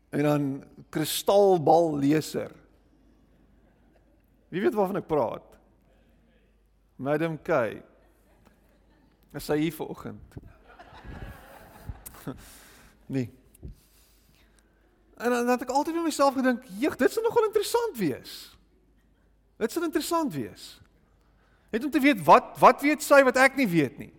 [0.09, 2.51] En dan kristalbal leser.
[4.49, 5.59] Wie weet waarvan ek praat?
[6.97, 7.83] Madam K.
[9.33, 10.35] Is sy hier vanoggend?
[13.15, 13.31] nee.
[15.17, 18.57] En dan het ek altyd vir myself gedink, "Jeg, dit sou nogal interessant wees."
[19.57, 20.81] Dit sou interessant wees.
[21.77, 24.13] Net om te weet wat wat weet sy wat ek nie weet nie.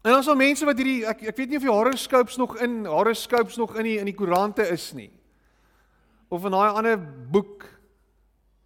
[0.00, 2.86] En ons al mense wat hierdie ek ek weet nie of die horoscopes nog in
[2.88, 5.10] horoscopes nog in die in die koerante is nie.
[6.32, 7.66] Of in daai ander boek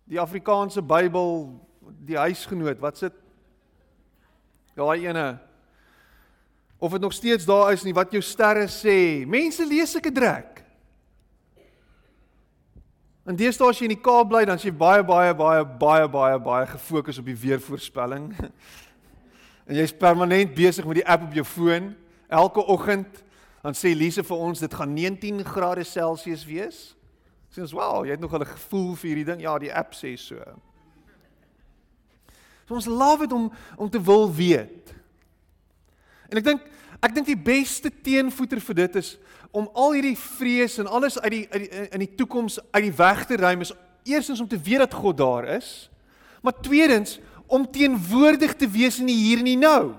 [0.06, 1.42] die Afrikaanse Bybel
[2.06, 3.18] die huisgenoot wat sit
[4.78, 5.26] daai ene
[6.78, 9.26] of dit nog steeds daar is nie wat jou sterre sê.
[9.26, 10.57] Mense lees sulke drek.
[13.28, 16.06] En deesdae as jy in die Kaap bly, dan is jy baie baie baie baie
[16.08, 18.30] baie baie gefokus op die weervoorspelling.
[19.68, 21.90] en jy's permanent besig met die app op jou foon.
[22.32, 23.20] Elke oggend
[23.60, 26.78] dan sê Lise vir ons dit gaan 19 grade Celsius wees.
[27.52, 30.16] Sê ons, "Wow, jy het nog 'n gevoel vir hierdie ding." Ja, die app sê
[30.16, 30.40] so.
[32.64, 34.94] So ons love dit om om te wil weet.
[36.30, 36.62] En ek dink
[37.04, 39.14] ek dink die beste teenvoeter vir dit is
[39.54, 42.96] om al hierdie vrees en alles uit die, uit die in die toekoms uit die
[42.98, 43.72] weg te ruim is
[44.08, 45.90] eerstens om te weet dat God daar is,
[46.42, 49.94] maar tweedens om teenwoordig te wees in die hier en die nou.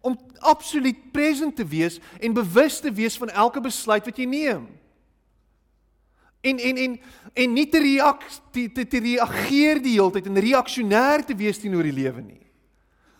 [0.00, 4.66] Om absoluut present te wees en bewus te wees van elke besluit wat jy neem.
[6.46, 6.98] En en en
[7.34, 11.58] en nie te reageer te, te, te reageer die hele tyd en reaksionêr te wees
[11.58, 12.45] teenoor die lewe nie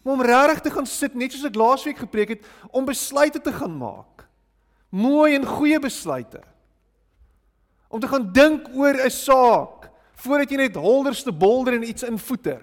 [0.06, 3.50] maar om regtig te gaan sit net soos ek laasweek gepreek het om besluite te
[3.52, 4.22] gaan maak.
[4.94, 6.38] Mooi en goeie besluite.
[7.90, 12.62] Om te gaan dink oor 'n saak voordat jy net holderste bolder en iets invoeter.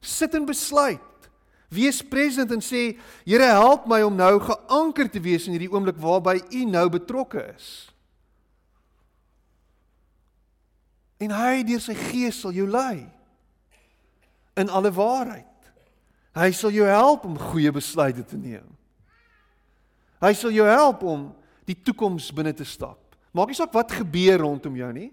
[0.00, 1.00] Sit en besluit.
[1.68, 5.96] Wees present en sê, Here, help my om nou geanker te wees in hierdie oomblik
[5.96, 7.92] waarby U nou betrokke is.
[11.18, 13.06] En hy deur sy gees sal jou lei
[14.56, 15.47] in alle waarheid.
[16.38, 18.66] Hy sal jou help om goeie besluite te neem.
[20.22, 21.28] Hy sal jou help om
[21.66, 22.98] die toekoms binne te stap.
[23.34, 25.10] Maak nie saak wat gebeur rondom jou nie.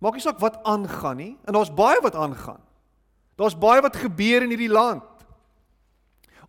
[0.00, 1.32] Maak nie saak wat aangaan nie.
[1.46, 2.60] En daar's baie wat aangaan.
[3.40, 5.06] Daar's baie wat gebeur in hierdie land.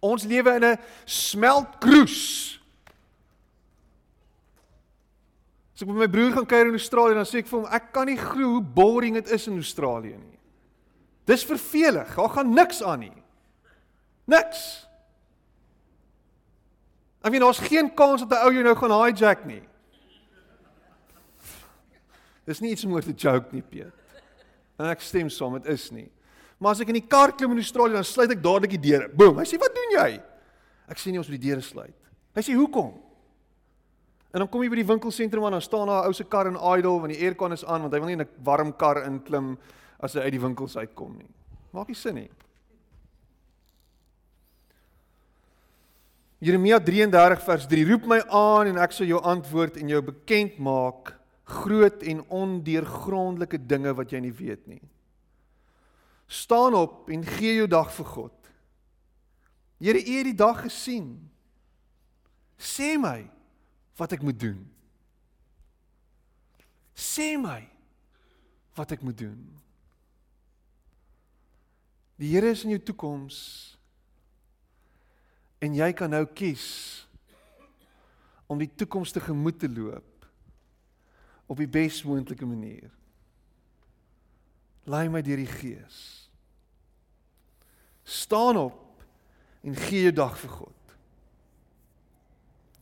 [0.02, 2.60] Ons lewe in 'n smeltkroes.
[5.76, 7.94] As ek met my broer gaan kuier in Australië, dan sê ek vir hom, ek
[7.94, 10.40] kan nie glo hoe boring dit is in Australië nie.
[11.26, 12.16] Dis vervelig.
[12.16, 13.21] Daar gaan niks aan nie.
[14.26, 14.88] Niks.
[17.22, 19.62] Ek weet daar's geen kans dat 'n ou jou nou gaan hijack nie.
[22.46, 23.94] Dis nie iets om oor te joke nie, Piet.
[24.78, 26.10] En ek stem saam, dit is nie.
[26.58, 29.10] Maar as ek in die kar klim in Australië, dan sluit ek dadelik die deure.
[29.10, 29.38] Boom.
[29.38, 30.22] Hy sê, "Wat doen jy?"
[30.88, 31.96] Ek sê nie ons moet die deure sluit.
[32.36, 32.94] Hy sê, "Hoekom?"
[34.34, 36.48] En dan kom jy by die winkelsentrum en dan staan daar 'n ou se kar
[36.48, 39.04] in idle want die aircon is aan want hy wil nie in 'n warm kar
[39.04, 39.58] inklim
[40.00, 41.30] as hy uit die winkels uitkom nie.
[41.74, 42.30] Maak nie sin nie.
[46.42, 50.58] Jeremia 33 vers 3 roep my aan en ek sal jou antwoord en jou bekend
[50.58, 51.14] maak
[51.52, 54.82] groot en ondeurgrondelike dinge wat jy nie weet nie.
[56.32, 58.38] Staan op en gee jou dag vir God.
[59.82, 61.14] Here, U het die dag gesien.
[62.58, 63.26] Sê my
[64.00, 64.62] wat ek moet doen.
[66.98, 67.60] Sê my
[68.78, 69.38] wat ek moet doen.
[72.22, 73.38] Die Here is in jou toekoms
[75.62, 76.66] En jy kan nou kies
[78.50, 80.08] om die toekoms tegemoet te loop
[81.52, 82.90] op die bes moontlike manier.
[84.90, 86.00] Lei my deur die Gees.
[88.08, 89.04] Staan op
[89.62, 90.96] en gee jou dag vir God.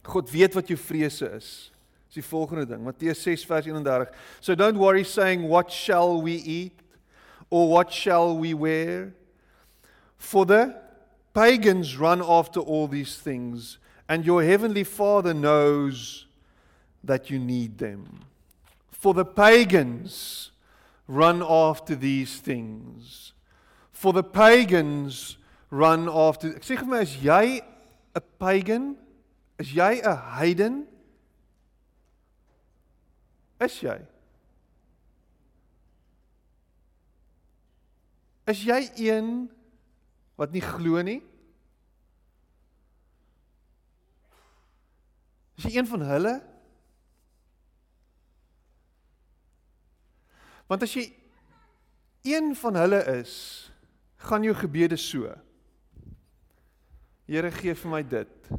[0.10, 1.50] God weet wat jou vrese is.
[2.10, 4.13] Dis die volgende ding, Matteus 6 vers 31.
[4.42, 6.80] So don't worry saying what shall we eat
[7.50, 9.12] or what shall we wear?
[10.18, 10.74] For the
[11.34, 16.26] pagans run after all these things, and your heavenly Father knows
[17.04, 18.26] that you need them.
[18.92, 20.52] For the pagans
[21.08, 23.34] run after these things.
[23.92, 25.38] For the pagans
[25.70, 27.62] run after Ek sê vir my is jy
[28.15, 28.96] 'n pagan?
[29.60, 30.88] Is jy 'n heiden?
[33.60, 34.00] Is jy?
[38.48, 39.50] Is jy een
[40.39, 41.19] wat nie glo nie?
[45.60, 46.34] Is jy een van hulle?
[50.71, 51.10] Want as jy
[52.30, 53.34] een van hulle is,
[54.23, 55.34] gaan jou gebede so.
[57.30, 58.52] Here gee vir my dit.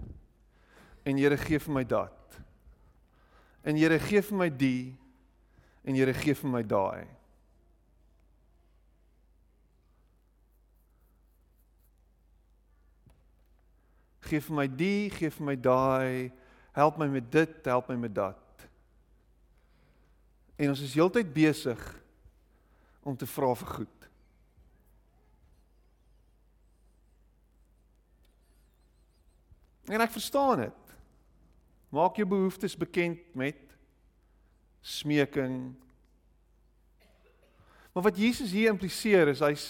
[1.09, 2.37] En Here gee vir my dat.
[3.64, 4.93] En Here gee vir my die
[5.87, 7.09] en Here gee vir my daai.
[14.29, 16.31] Gee vir my die, gee vir my daai,
[16.77, 18.67] help my met dit, help my met dat.
[20.61, 21.81] En ons is heeltyd besig
[23.01, 24.01] om te vra vir goed.
[29.91, 30.93] En ek verstaan dit.
[31.91, 33.59] Maak jou behoeftes bekend met
[34.81, 35.73] smeking.
[37.93, 39.67] Maar wat Jesus hier impliseer is hy's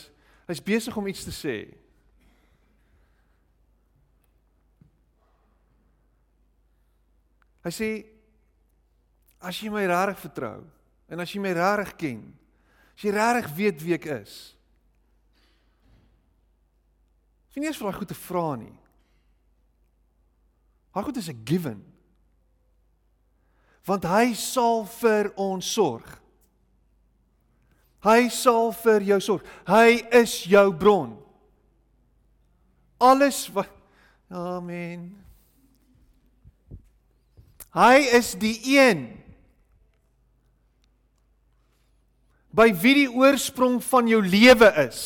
[0.51, 1.57] hy's besig om iets te sê.
[7.65, 7.91] Hy sê
[9.41, 10.65] as jy my regtig vertrou
[11.11, 12.23] en as jy my regtig ken,
[12.97, 14.37] as jy regtig weet wie ek is.
[17.51, 18.77] Sien eens vir daai goed te vra nie.
[20.95, 21.85] Daai goed is 'n given.
[23.87, 26.21] Want hy sal vir ons sorg.
[28.01, 29.45] Hy sal vir jou sorg.
[29.67, 31.19] Hy is jou bron.
[33.01, 33.81] Alles wat
[34.31, 35.25] Amen.
[37.77, 39.07] Hy is die een
[42.51, 45.03] by wie die oorsprong van jou lewe is.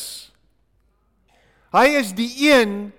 [1.75, 2.89] Hy is die een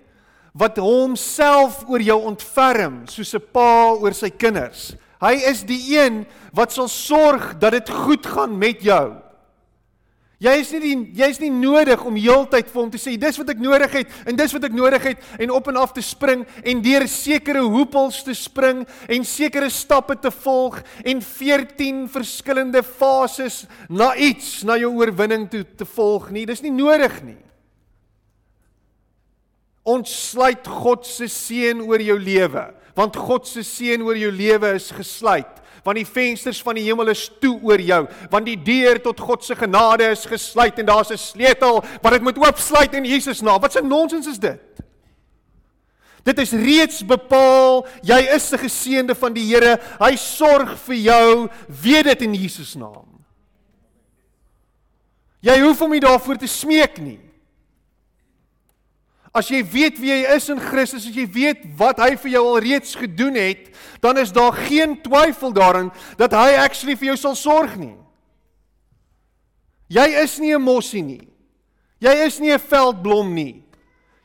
[0.57, 4.95] wat homself oor jou ontferm soos 'n pa oor sy kinders.
[5.19, 9.26] Hy is die een wat sal sorg dat dit goed gaan met jou.
[10.37, 13.39] Jy is nie die, jy is nie nodig om heeltyd vir hom te sê dis
[13.41, 16.03] wat ek nodig het en dis wat ek nodig het en op en af te
[16.05, 22.85] spring en deur sekere hoepels te spring en sekere stappe te volg en 14 verskillende
[22.85, 26.45] fases na iets na jou oorwinning toe te volg nie.
[26.45, 27.39] Dis nie nodig nie.
[29.89, 34.91] Ontsluit God se seën oor jou lewe, want God se seën oor jou lewe is
[34.93, 39.21] gesluit want die vensters van die hemel is toe oor jou, want die deur tot
[39.23, 43.41] God se genade is gesluit en daar's 'n sleutel wat dit moet oopsluit in Jesus
[43.41, 43.61] naam.
[43.61, 44.59] Wat 'n nonsens is dit?
[46.23, 49.79] Dit is reeds bepaal, jy is 'n geseënde van die Here.
[49.99, 53.23] Hy sorg vir jou, weet dit in Jesus naam.
[55.39, 57.26] Jy hoef hom nie daarvoor te smeek nie.
[59.37, 62.43] As jy weet wie jy is in Christus, as jy weet wat hy vir jou
[62.55, 63.67] alreeds gedoen het,
[64.01, 67.93] dan is daar geen twyfel daarin dat hy actually vir jou sal sorg nie.
[69.93, 71.27] Jy is nie 'n mossie nie.
[72.01, 73.63] Jy is nie 'n veldblom nie.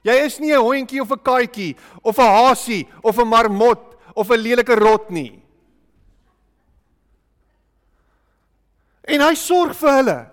[0.02, 4.30] Jy is nie 'n hondjie of 'n katjie of 'n hasie of 'n marmot of
[4.30, 5.42] 'n lelike rot nie.
[9.04, 10.31] En hy sorg vir hulle.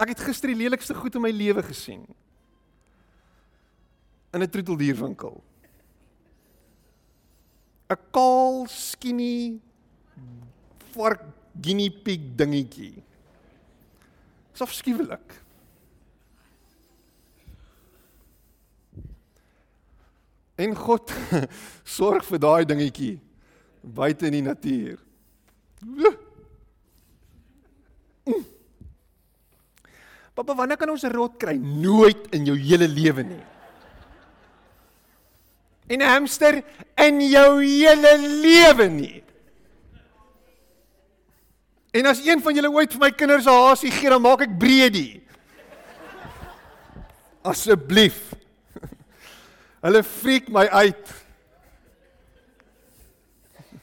[0.00, 2.06] Ek het gister die lelikste goed in my lewe gesien.
[4.32, 5.42] In 'n troeteldierwinkel.
[7.90, 9.60] 'n Kaal, skinny
[10.94, 11.22] vark
[11.60, 13.02] guinea pig dingetjie.
[14.52, 15.36] Dis afskuwelik.
[20.56, 21.12] En God
[21.96, 23.20] sorg vir daai dingetjie
[23.80, 24.98] buite in die natuur.
[30.40, 31.56] Pappa, wanneer kan ons 'n rot kry?
[31.60, 33.44] Nooit in jou hele lewe nie.
[35.86, 36.64] En 'n hamster
[36.96, 39.22] in jou hele lewe nie.
[41.92, 44.58] En as een van julle ooit vir my kinders 'n hasie gee, dan maak ek
[44.58, 45.22] breedie.
[47.42, 48.32] Asseblief.
[49.84, 51.06] Hulle freak my uit.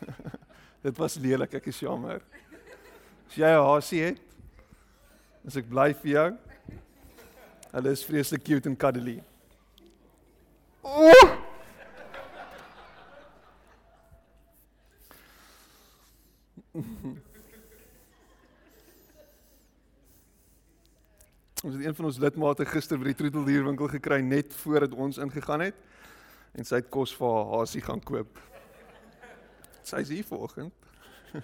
[0.85, 2.21] Dit was lelik, ek is jammer.
[3.29, 4.21] As jy 'n hasie het,
[5.45, 6.46] as ek bly vir jou.
[7.71, 9.23] Hulle is vreeslik cute en cuddly.
[10.81, 11.27] Oh!
[21.63, 25.61] Ons het een van ons lidmate gister by die troeteldierwinkel gekry net voordat ons ingegaan
[25.65, 25.75] het
[26.57, 28.39] en sy het kos vir haar hasie gaan koop.
[29.85, 30.73] Sy is hier vanoggend.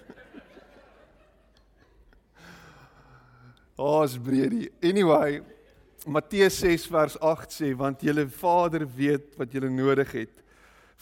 [3.78, 4.70] Haas Brady.
[4.82, 5.42] Anyway,
[6.06, 10.42] Matteus 6 vers 8 sê want julle Vader weet wat julle nodig het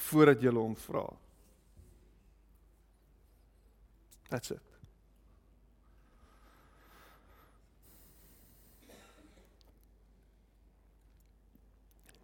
[0.08, 1.06] voordat julle hom vra.
[4.30, 4.62] That's it.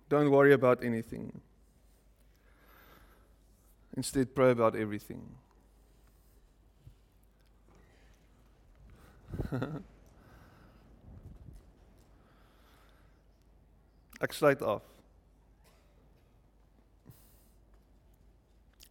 [0.08, 1.42] Don't worry about anything.
[3.96, 5.20] Instead, pray about everything.
[14.18, 14.82] Ek sluit af.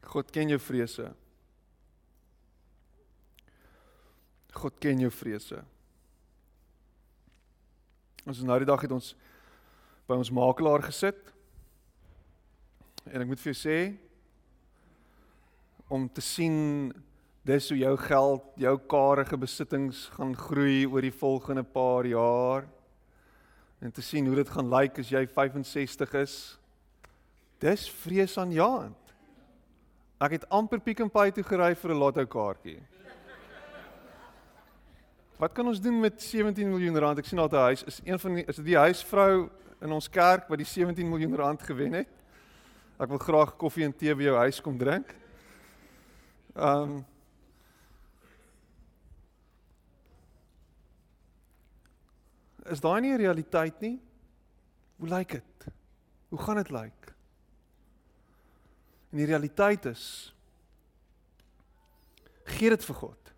[0.07, 1.09] God ken jou vrese.
[4.57, 5.59] God ken jou vrese.
[8.27, 9.13] Ons nou die dag het ons
[10.07, 11.19] by ons makelaar gesit.
[13.11, 13.79] En ek moet vir jou sê
[15.91, 16.89] om te sien
[17.47, 22.67] dis hoe jou geld, jou karige besittings gaan groei oor die volgende paar jaar
[23.79, 26.35] en te sien hoe dit gaan lyk as jy 65 is.
[27.61, 29.13] Dis vreesaanjaend.
[30.21, 32.81] Ek het amper Pick n Pay toe gery vir 'n lotto kaartjie.
[35.37, 37.19] Wat kan ons doen met 17 miljoen rand?
[37.19, 39.49] Ek sien daar 'n huis is een van die is dit die huisvrou
[39.81, 42.09] in ons kerk wat die 17 miljoen rand gewen het.
[42.99, 45.15] Ek wil graag koffie en tee by jou huis kom drink.
[46.55, 47.05] Ehm um,
[52.67, 53.99] Is daai nie 'n realiteit nie?
[54.97, 55.67] Hoe lyk dit?
[56.29, 57.15] Hoe gaan dit lyk?
[59.11, 60.33] En die realiteit is
[62.43, 63.33] gee dit vir God.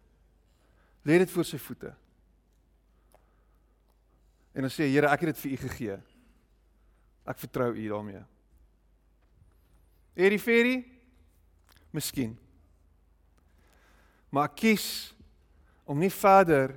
[1.05, 1.93] Lê dit voor sy voete.
[4.53, 5.97] En dan sê Here, ek het dit vir u gegee.
[7.29, 8.23] Ek vertrou u daarmee.
[10.15, 10.75] Eri Ferry?
[11.91, 12.37] Miskien.
[14.29, 15.15] Maar kies
[15.85, 16.75] om nie verder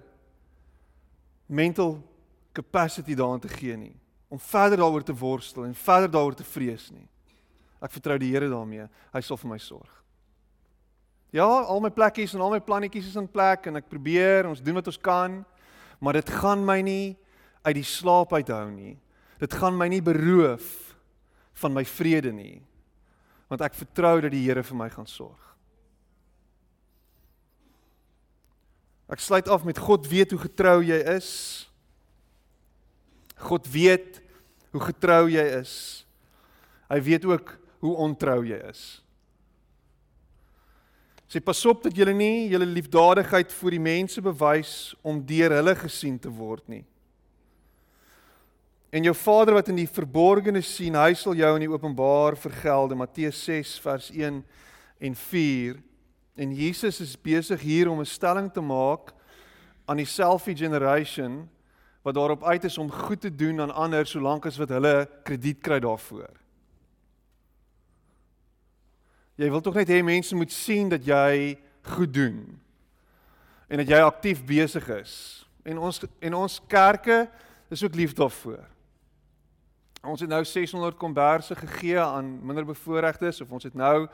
[1.47, 1.99] mental
[2.53, 3.97] capacity daarin te gee nie
[4.33, 7.05] om verder daaroor te worstel en verder daaroor te vrees nie.
[7.85, 8.87] Ek vertrou die Here daarmee.
[9.13, 9.91] Hy sal vir my sorg.
[11.37, 14.61] Ja, al my plekkies en al my plannetjies is in plek en ek probeer, ons
[14.65, 15.39] doen wat ons kan,
[16.01, 17.15] maar dit gaan my nie
[17.63, 18.97] uit die slaap uithou nie.
[19.41, 20.69] Dit gaan my nie beroof
[21.61, 22.61] van my vrede nie.
[23.53, 25.41] Want ek vertrou dat die Here vir my gaan sorg.
[29.13, 31.33] Ek sluit af met God weet hoe getrou jy is.
[33.43, 34.21] God weet
[34.73, 35.75] hoe getrou jy is.
[36.89, 39.03] Hy weet ook hoe ontrou jy is.
[41.33, 45.75] Sê pas op dat julle nie julle liefdadigheid vir die mense bewys om deur hulle
[45.81, 46.85] gesien te word nie.
[48.93, 52.99] En jou Vader wat in die verborgene sien, hy sal jou in die openbaar vergelde.
[53.01, 54.43] Matteus 6 vers 1
[55.01, 55.79] en 4.
[56.37, 59.15] En Jesus is besig hier om 'n stelling te maak
[59.89, 61.49] aan die selfie generation
[62.03, 65.61] wat daarop uit is om goed te doen aan ander solank as wat hulle krediet
[65.63, 66.31] kry daarvoor.
[69.39, 71.57] Jy wil tog net hê mense moet sien dat jy
[71.95, 72.43] goed doen
[73.73, 75.15] en dat jy aktief besig is.
[75.65, 77.25] En ons en ons kerke
[77.73, 78.67] is ook lief daarvoor.
[80.03, 84.09] Ons het nou 600 komberse gegee aan minderbevoorregtes of ons het nou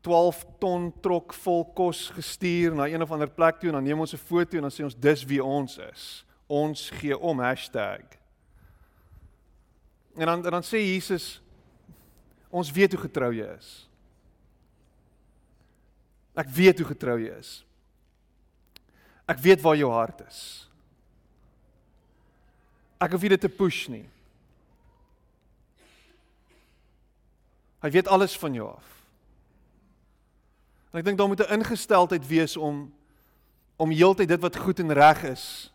[0.00, 4.00] 12 ton trok vol kos gestuur na een of ander plek toe en dan neem
[4.00, 8.04] ons 'n foto en dan sê ons dis wie ons is ons gee om hashtag.
[10.16, 11.40] En dan dan sê Jesus
[12.50, 13.70] ons weet hoe getrou jy is.
[16.34, 17.64] Ek weet hoe getrou jy is.
[19.26, 20.40] Ek weet waar jou hart is.
[23.02, 24.04] Ek hoef dit te push nie.
[27.84, 28.90] Hy weet alles van jou af.
[30.92, 32.92] En ek dink daar moet 'n ingesteldheid wees om
[33.76, 35.73] om heeltyd dit wat goed en reg is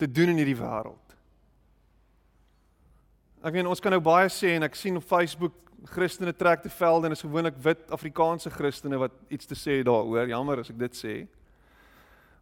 [0.00, 1.16] te doen in hierdie wêreld.
[3.44, 5.56] Ek meen ons kan nou baie sê en ek sien op Facebook
[5.88, 10.28] Christene trek te velde en is gewoonlik wit Afrikaanse Christene wat iets te sê daaroor.
[10.28, 11.14] Jammer as ek dit sê.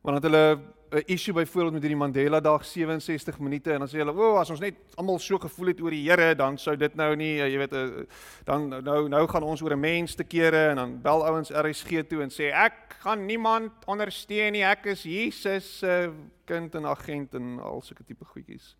[0.02, 4.12] Want hulle 'n issue byvoorbeeld met hierdie Mandela Dag 67 minute en dan sê hulle,
[4.12, 6.94] "O, oh, as ons net almal so gevoel het oor die Here, dan sou dit
[6.94, 8.04] nou nie, jy weet, uh,
[8.44, 12.08] dan nou nou gaan ons oor 'n mens te kere en dan bel ouens RSG
[12.08, 16.12] toe en sê ek gaan niemand ondersteun nie, ek is Jesus se uh,
[16.44, 18.76] kind en agent en al sulke tipe goedjies."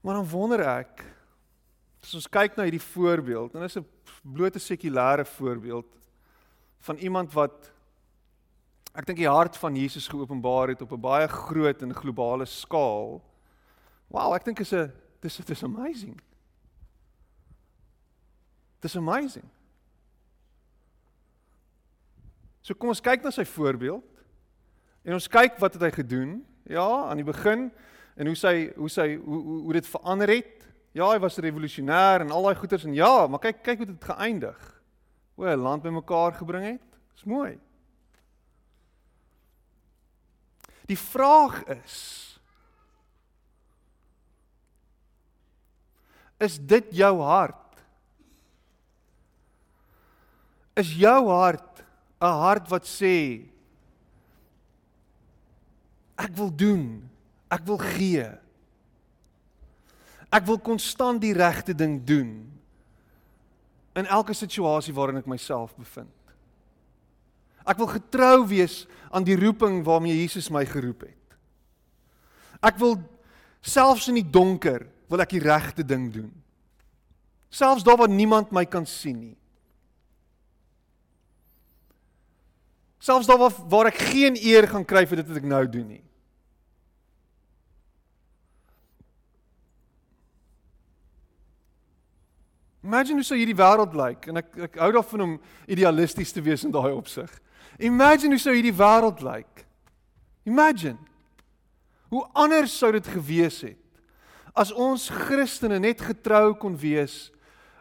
[0.00, 1.04] Maar dan wonder ek,
[2.02, 3.86] as ons kyk na hierdie voorbeeld, en dit is 'n
[4.22, 5.86] blote sekulêre voorbeeld
[6.80, 7.75] van iemand wat
[8.96, 13.20] ek dink die hart van Jesus geopenbaar het op 'n baie groot en globale skaal.
[14.08, 16.20] Wow, ek dink is 'n dis dis amazing.
[18.80, 19.44] Dis amazing.
[22.62, 24.04] So kom ons kyk na sy voorbeeld
[25.04, 26.44] en ons kyk wat het hy gedoen?
[26.66, 27.70] Ja, aan die begin
[28.16, 30.66] en hoe sy hoe sy hoe hoe, hoe dit verander het.
[30.92, 34.04] Ja, hy was revolusionêr en al daai goeters en ja, maar kyk kyk hoe dit
[34.04, 34.82] geëindig.
[35.36, 36.98] O, 'n land bymekaar gebring het.
[37.14, 37.58] Dis mooi.
[40.86, 41.98] Die vraag is
[46.36, 47.78] Is dit jou hart?
[50.76, 51.80] Is jou hart
[52.20, 53.44] 'n hart wat sê
[56.16, 57.08] ek wil doen,
[57.52, 58.28] ek wil gee.
[60.32, 62.32] Ek wil konstant die regte ding doen
[63.96, 66.15] in elke situasie waarin ek myself bevind.
[67.66, 71.38] Ek wil getrou wees aan die roeping waarmee Jesus my geroep het.
[72.64, 72.96] Ek wil
[73.60, 76.30] selfs in die donker wil ek die regte ding doen.
[77.50, 79.36] Selfs daar waar niemand my kan sien nie.
[82.98, 85.88] Selfs daar waar, waar ek geen eer gaan kry vir dit wat ek nou doen
[85.96, 86.02] nie.
[92.86, 95.32] Imagine hoe sou hierdie wêreld lyk en ek ek hou daarvan om
[95.66, 97.30] idealisties te wees in daai opsig.
[97.78, 99.66] Imagine hoe sou hierdie wêreld lyk.
[100.48, 100.98] Imagine.
[102.08, 103.82] Hoe anders sou dit gewees het
[104.56, 107.26] as ons Christene net getrou kon wees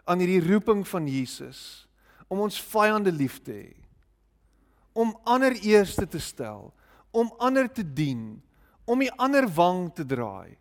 [0.03, 1.85] aan hierdie roeping van Jesus
[2.27, 3.71] om ons vyande lief te hê.
[4.95, 6.71] Om ander eerste te stel,
[7.15, 8.41] om ander te dien,
[8.83, 10.57] om die ander wang te draai.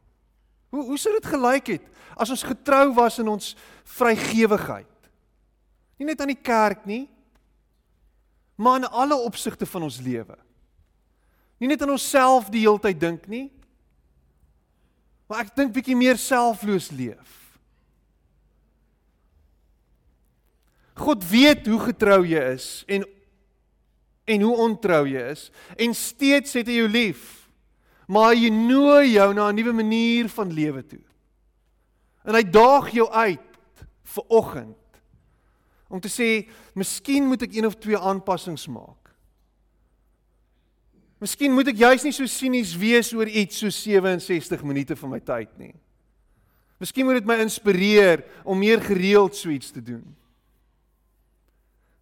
[0.75, 3.53] Hoe hoe sou dit gelyk het as ons getrou was in ons
[3.97, 5.11] vrygewigheid?
[5.99, 7.05] Nie net aan die kerk nie,
[8.55, 10.37] maar in alle opsigte van ons lewe.
[11.59, 13.49] Nie net aan onsself die hele tyd dink nie,
[15.27, 17.41] maar ek dink bietjie meer selfloos leef.
[20.95, 23.07] God weet hoe getrou jy is en
[24.25, 27.25] en hoe ontrou jy is en steeds het hy jou lief.
[28.09, 31.03] Maar hy nooi jou na 'n nuwe manier van lewe toe.
[32.25, 34.77] En hy daag jou uit vir oggend
[35.95, 39.05] om te sê, "Miskien moet ek een of twee aanpassings maak."
[41.23, 45.21] Miskien moet ek juis nie so sinies wees oor iets so 67 minute van my
[45.21, 45.75] tyd nie.
[46.83, 50.03] Miskien moet dit my inspireer om meer gereeld so iets te doen.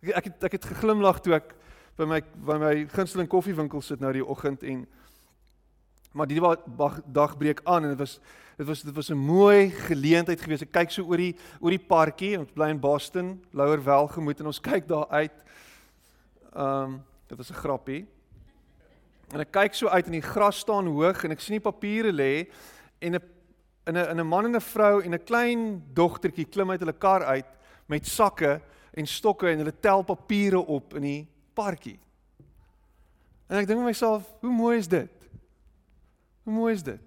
[0.03, 1.53] Ek ek het, ek het geglimlag toe ek
[2.01, 4.87] by my by my gunsteling koffiewinkel sit nou die oggend en
[6.13, 8.19] maar die dag breek aan en dit was
[8.57, 10.63] dit was dit was 'n mooi geleentheid geweest.
[10.63, 12.39] Ek kyk so oor die oor die parkie.
[12.39, 15.33] Ons bly in Boston, Lower Welgemoot en ons kyk daar uit.
[16.55, 18.07] Ehm um, dit was 'n grappie.
[19.33, 22.13] En ek kyk so uit en die gras staan hoog en ek sien die papiere
[22.13, 22.51] lê
[23.01, 23.21] en 'n
[23.87, 26.99] in 'n in 'n man en 'n vrou en 'n klein dogtertjie klim uit hulle
[26.99, 27.47] kar uit
[27.87, 28.61] met sakke
[28.93, 31.99] en stokke en hulle tel papiere op in die parkie.
[33.49, 35.29] En ek dink myself, hoe mooi is dit?
[36.45, 37.01] Hoe mooi is dit?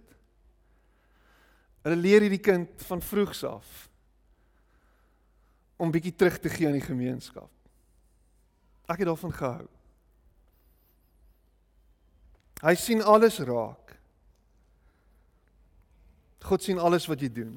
[1.85, 3.85] Hulle leer hierdie kind van vroegs af
[5.75, 7.51] om bietjie terug te gee aan die gemeenskap.
[8.87, 9.65] Ek het daarvan gehou.
[12.63, 13.97] Hy sien alles raak.
[16.45, 17.53] God sien alles wat jy doen.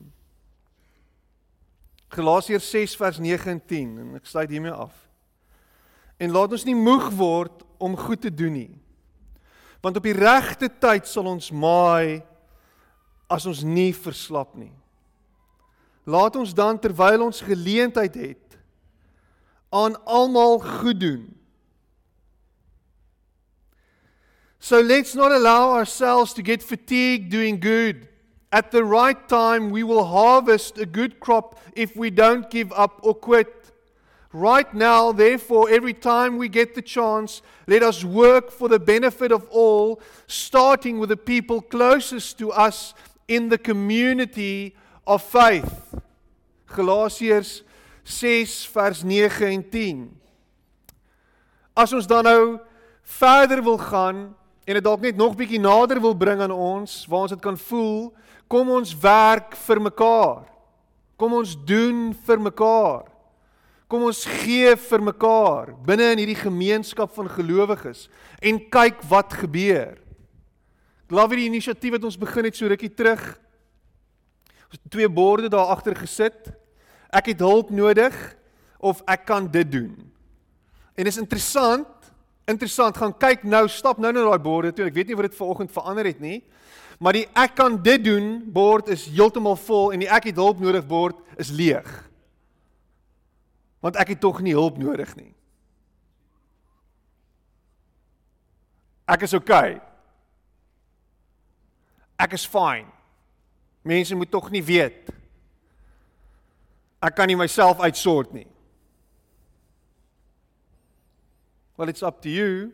[2.12, 4.96] Galasiërs 6 vers 9 en 10 en ek sluit hiermee af.
[6.18, 8.74] En laat ons nie moeg word om goed te doen nie
[9.80, 12.22] want op die regte tyd sal ons maai
[13.30, 14.72] as ons nie verslap nie.
[16.08, 18.56] Laat ons dan terwyl ons geleentheid het
[19.68, 21.24] aan almal goed doen.
[24.58, 28.08] So let's not allow ourselves to get fatigued doing good.
[28.50, 33.00] At the right time we will harvest a good crop if we don't give up
[33.02, 33.54] or quit.
[34.32, 39.32] Right now, therefore, every time we get the chance, let us work for the benefit
[39.32, 42.92] of all, starting with the people closest to us
[43.28, 44.74] in the community
[45.06, 45.94] of faith.
[46.72, 47.62] Galasiërs
[48.08, 50.00] 6 vers 9 en 10.
[51.76, 52.58] As ons dan nou
[53.20, 54.24] verder wil gaan
[54.68, 57.56] en dit dalk net nog bietjie nader wil bring aan ons waar ons dit kan
[57.68, 58.10] voel,
[58.48, 60.42] kom ons werk vir mekaar.
[61.20, 63.06] Kom ons doen vir mekaar.
[63.88, 68.06] Kom ons gee vir mekaar binne in hierdie gemeenskap van gelowiges
[68.44, 69.96] en kyk wat gebeur.
[71.08, 73.22] Glo vir die inisiatief wat ons begin het so rukkie terug.
[74.68, 76.50] Ons het twee borde daar agter gesit.
[77.08, 78.16] Ek het hulp nodig
[78.78, 79.94] of ek kan dit doen.
[80.98, 81.88] En dit is interessant,
[82.48, 84.90] interessant gaan kyk nou, stap nou na daai borde toe.
[84.90, 86.42] Ek weet nie wat dit vanoggend verander het nie.
[87.00, 90.60] Maar die ek kan dit doen bord is heeltemal vol en die ek het hulp
[90.60, 91.88] nodig bord is leeg
[93.80, 95.30] want ek het tog nie hulp nodig nie.
[99.08, 99.78] Ek is oukei.
[99.78, 99.97] Okay.
[102.18, 102.88] Ek is fine.
[103.86, 105.12] Mense moet tog nie weet.
[106.98, 108.48] Ek kan nie myself uitsort nie.
[111.78, 112.72] Well it's up to you.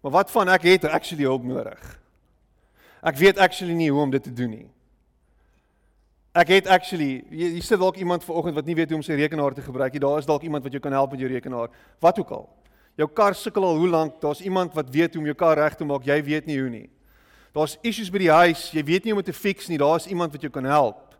[0.00, 1.80] Maar wat van ek het actually hulp nodig?
[3.04, 4.68] Ek weet actually nie hoe om dit te doen nie.
[6.32, 9.52] Ek het actually hier sit dalk iemand vanoggend wat nie weet hoe om sy rekenaar
[9.56, 10.00] te gebruik nie.
[10.00, 11.68] Daar is dalk iemand wat jou kan help met jou rekenaar.
[12.00, 12.46] Wat ook al.
[12.96, 14.16] Jou kar sukkel al hoe lank?
[14.22, 16.06] Daar's iemand wat weet hoe om jou kar reg te maak.
[16.08, 16.88] Jy weet nie hoe nie.
[17.56, 18.68] Daar's issues by die huis.
[18.74, 19.78] Jy weet nie hoe om dit te fix nie.
[19.80, 21.16] Daar's iemand wat jou kan help.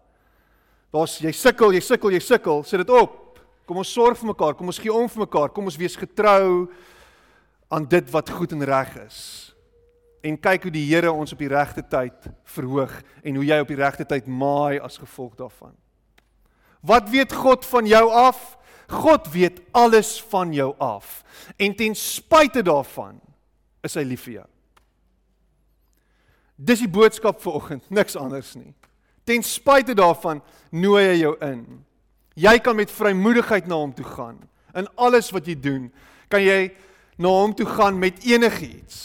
[0.95, 2.64] Daar's jy sukkel, jy sukkel, jy sukkel.
[2.66, 3.39] Sit dit op.
[3.66, 4.57] Kom ons sorg vir mekaar.
[4.59, 5.53] Kom ons gee om vir mekaar.
[5.55, 6.70] Kom ons wees getrou
[7.70, 9.51] aan dit wat goed en reg is
[10.26, 12.93] en kyk hoe die Here ons op die regte tyd verhoog
[13.24, 15.72] en hoe jy op die regte tyd maai as gevolg daarvan.
[16.85, 18.41] Wat weet God van jou af?
[18.91, 21.20] God weet alles van jou af.
[21.57, 23.20] En ten spyte daarvan
[23.85, 24.50] is hy lief vir jou.
[26.61, 28.75] Dis die boodskap vir oggend, niks anders nie.
[29.25, 31.65] Ten spyte daarvan nooi hy jou in.
[32.37, 34.37] Jy kan met vrymoedigheid na hom toe gaan.
[34.77, 35.89] In alles wat jy doen,
[36.29, 36.69] kan jy
[37.21, 39.01] na hom toe gaan met enigiets.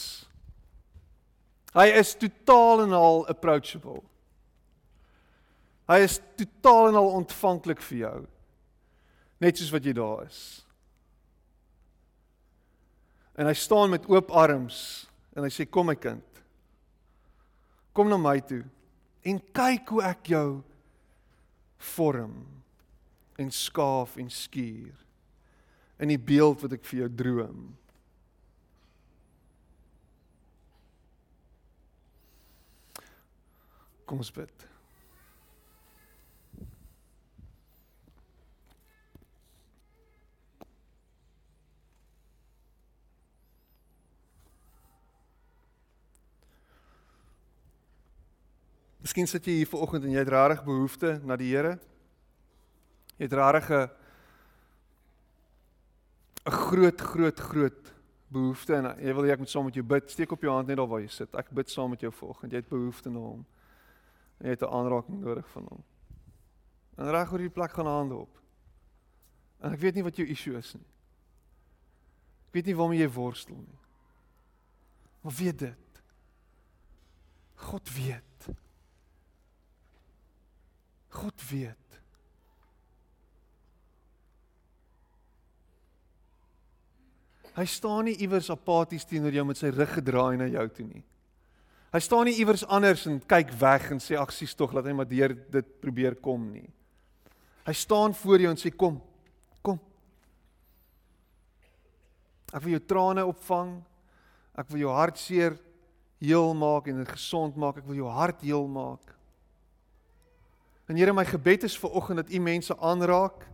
[1.76, 4.04] Hy is totaal en al approachable.
[5.92, 8.20] Hy is totaal en al ontvanklik vir jou.
[9.44, 10.40] Net soos wat jy daar is.
[13.36, 14.80] En hy staan met oop arms
[15.36, 16.35] en hy sê kom my kind.
[17.96, 18.64] Kom na my toe
[19.26, 20.50] en kyk hoe ek jou
[21.96, 22.36] vorm
[23.40, 24.94] en skaaf en skuur
[26.04, 27.66] in die beeld wat ek vir jou droom.
[34.06, 34.68] Kom ons bid.
[49.06, 51.76] Miskien sit jy hier vanoggend en jy het regtig behoefte na die Here.
[53.20, 53.90] Jy het regtig 'n
[56.46, 57.94] 'n groot groot groot
[58.34, 60.10] behoefte en jy wil hê ek moet saam met jou bid.
[60.10, 61.36] Steek op jou hand net daar waar jy sit.
[61.36, 62.52] Ek bid saam met jou vanoggend.
[62.52, 63.46] Jy het behoefte na hom.
[64.42, 65.84] Jy het 'n aanraking nodig van hom.
[66.98, 68.42] En reg oor die plek gaan hande op.
[69.62, 70.88] En ek weet nie wat jou issue is nie.
[72.48, 73.80] Ek weet nie waarmee jy worstel nie.
[75.22, 76.02] Maar weet dit.
[77.56, 78.65] God weet.
[81.26, 81.98] God weet.
[87.56, 91.02] Hy staan nie iewers apaties teenoor jou met sy rug gedraai na jou toe nie.
[91.96, 94.94] Hy staan nie iewers anders en kyk weg en sê ag sies tog laat hy
[94.94, 96.68] maar deur dit probeer kom nie.
[97.66, 99.00] Hy staan voor jou en sê kom.
[99.66, 99.80] Kom.
[102.52, 103.80] Ek wil jou trane opvang.
[104.54, 105.58] Ek wil jou hartseer
[106.22, 107.82] heel maak en gesond maak.
[107.82, 109.15] Ek wil jou hart heel maak.
[110.86, 113.48] En Here, my gebed is vir oggend dat U mense aanraak.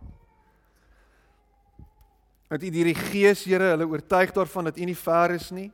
[2.48, 5.70] Dat U deur die Gees, Here, hulle oortuig daarvan dat U nie ver is nie.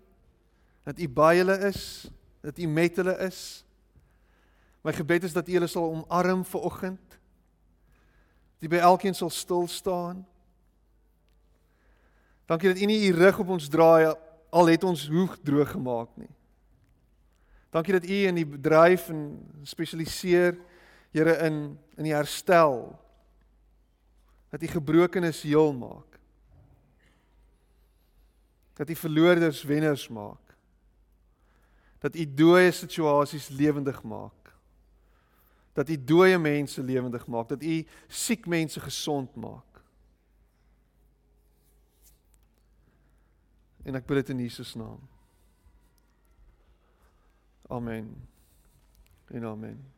[0.87, 2.07] Dat U by hulle is
[2.41, 3.65] dat U met hulle is.
[4.87, 7.19] My gebed is dat U hulle sal omarm vir oggend.
[8.57, 10.23] Dat U by elkeen sal stil staan.
[12.47, 14.15] Dankie dat U nie U rug op ons draai
[14.51, 16.31] al het ons hoeg droog gemaak nie.
[17.75, 19.27] Dankie dat U in die bedryf en
[19.63, 20.57] spesialiseer
[21.11, 22.99] Here in in die herstel.
[24.49, 26.19] Dat U gebrokenes heel maak.
[28.73, 30.49] Dat U verloorders wenners maak
[31.99, 34.55] dat u dooie situasies lewendig maak.
[35.73, 39.83] Dat u dooie mense lewendig maak, dat u siek mense gesond maak.
[43.83, 45.01] En ek bid dit in Jesus naam.
[47.69, 48.29] Amen.
[49.33, 49.98] En amen.